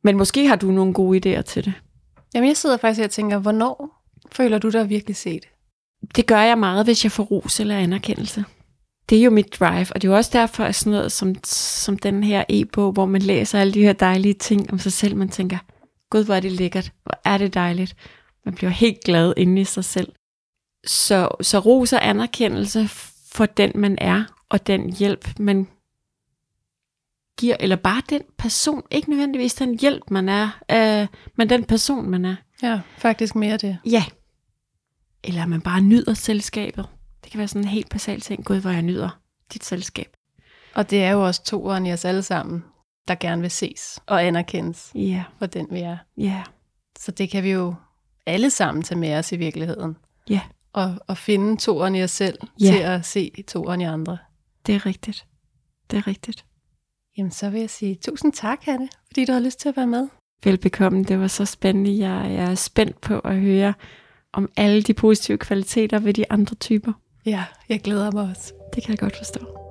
Men 0.05 0.17
måske 0.17 0.49
har 0.49 0.57
du 0.57 0.71
nogle 0.71 0.95
gode 0.95 1.39
idéer 1.39 1.43
til 1.43 1.65
det. 1.65 1.73
Jamen, 2.35 2.49
jeg 2.49 2.57
sidder 2.57 2.77
faktisk 2.77 3.05
og 3.05 3.11
tænker, 3.11 3.39
hvornår 3.39 4.03
føler 4.33 4.59
du 4.59 4.71
dig 4.71 4.89
virkelig 4.89 5.17
set? 5.17 5.45
Det 6.17 6.27
gør 6.27 6.41
jeg 6.41 6.59
meget, 6.59 6.87
hvis 6.87 7.05
jeg 7.05 7.13
får 7.13 7.23
ros 7.23 7.61
eller 7.61 7.77
anerkendelse. 7.79 8.45
Det 9.09 9.19
er 9.19 9.23
jo 9.23 9.31
mit 9.31 9.61
drive, 9.61 9.87
og 9.95 10.03
det 10.03 10.09
er 10.09 10.13
jo 10.13 10.17
også 10.17 10.31
derfor, 10.33 10.65
at 10.65 10.75
sådan 10.75 10.91
noget 10.91 11.13
som, 11.13 11.35
som 11.45 11.99
den 11.99 12.25
her 12.25 12.45
e-bog, 12.49 12.93
hvor 12.93 13.07
man 13.07 13.23
læser 13.23 13.61
alle 13.61 13.75
de 13.75 13.83
her 13.83 13.93
dejlige 13.93 14.35
ting 14.35 14.73
om 14.73 14.79
sig 14.79 14.93
selv, 14.93 15.17
man 15.17 15.29
tænker, 15.29 15.59
gud, 16.11 16.25
hvor 16.25 16.35
er 16.35 16.41
det 16.41 16.53
lækkert, 16.53 16.93
hvor 17.03 17.21
er 17.25 17.39
det 17.39 17.55
dejligt. 17.55 17.97
Man 18.45 18.55
bliver 18.55 18.71
helt 18.71 19.01
glad 19.05 19.35
inde 19.37 19.61
i 19.61 19.65
sig 19.65 19.85
selv. 19.85 20.13
Så, 20.87 21.29
så 21.41 21.59
ros 21.59 21.93
og 21.93 22.09
anerkendelse 22.09 22.89
for 23.33 23.47
den, 23.47 23.73
man 23.75 23.99
er, 24.01 24.25
og 24.49 24.67
den 24.67 24.93
hjælp, 24.93 25.39
man 25.39 25.69
giver, 27.39 27.57
eller 27.61 27.77
bare 27.77 28.03
den 28.09 28.23
person, 28.39 28.83
ikke 28.91 29.11
nødvendigvis 29.11 29.55
den 29.55 29.79
hjælp, 29.79 30.11
man 30.11 30.29
er, 30.29 30.63
øh, 30.71 31.07
men 31.37 31.51
den 31.51 31.65
person, 31.65 32.11
man 32.11 32.25
er. 32.25 32.37
Ja, 32.63 32.81
faktisk 32.99 33.35
mere 33.35 33.57
det. 33.57 33.79
Ja. 33.87 34.05
Eller 35.25 35.47
man 35.47 35.61
bare 35.61 35.81
nyder 35.81 36.15
selskabet. 36.15 36.87
Kan 37.37 37.41
være 37.41 37.49
sådan 37.49 37.63
en 37.63 37.69
helt 37.69 37.89
basal 37.91 38.21
ting. 38.21 38.45
Gud, 38.45 38.61
hvor 38.61 38.71
jeg 38.71 38.83
nyder 38.83 39.21
dit 39.53 39.65
selskab. 39.65 40.17
Og 40.75 40.91
det 40.91 41.03
er 41.05 41.11
jo 41.11 41.27
også 41.27 41.45
toeren 41.45 41.87
i 41.87 41.93
os 41.93 42.05
alle 42.05 42.23
sammen, 42.23 42.65
der 43.09 43.15
gerne 43.15 43.43
vil 43.43 43.51
ses 43.51 43.99
og 44.07 44.25
anerkendes 44.27 44.91
Ja, 44.95 45.25
for 45.39 45.47
den, 45.47 45.67
vi 45.71 45.81
er. 45.81 45.97
ja, 46.17 46.43
Så 46.99 47.11
det 47.13 47.31
kan 47.31 47.43
vi 47.45 47.51
jo 47.51 47.75
alle 48.27 48.51
sammen 48.51 48.83
tage 48.83 48.99
med 48.99 49.15
os 49.15 49.33
i 49.33 49.37
virkeligheden. 49.37 49.97
ja. 50.31 50.41
Og, 50.73 50.95
og 51.07 51.17
finde 51.19 51.57
toeren 51.57 51.95
i 51.95 52.03
os 52.03 52.11
selv 52.11 52.39
Ja. 52.61 52.67
til 52.67 52.79
at 52.79 53.05
se 53.07 53.31
toeren 53.49 53.81
i 53.81 53.85
andre. 53.85 54.19
Det 54.67 54.75
er 54.75 54.87
rigtigt. 54.87 55.27
Det 55.91 55.97
er 55.97 56.07
rigtigt. 56.07 56.45
Jamen, 57.19 57.31
så 57.33 57.51
vil 57.51 57.61
jeg 57.61 57.71
sige 57.71 57.95
tusind 57.95 58.33
tak, 58.33 58.63
Hanne, 58.65 58.89
fordi 59.07 59.25
du 59.25 59.33
har 59.33 59.41
lyst 59.41 59.61
til 59.61 59.69
at 59.69 59.77
være 59.77 59.87
med. 59.87 60.09
Velbekomme. 60.45 61.05
Det 61.05 61.21
var 61.21 61.27
så 61.29 61.45
spændende. 61.45 61.99
Jeg 62.09 62.35
er 62.35 62.55
spændt 62.55 63.01
på 63.01 63.19
at 63.19 63.41
høre 63.41 63.75
om 64.33 64.51
alle 64.57 64.83
de 64.83 64.95
positive 64.95 65.39
kvaliteter 65.39 65.99
ved 65.99 66.15
de 66.15 66.33
andre 66.33 66.55
typer. 66.55 66.93
Ja, 67.27 67.45
jeg 67.69 67.81
glæder 67.81 68.11
mig 68.11 68.31
også. 68.31 68.53
Det 68.75 68.83
kan 68.83 68.91
jeg 68.91 68.99
godt 68.99 69.17
forstå. 69.17 69.66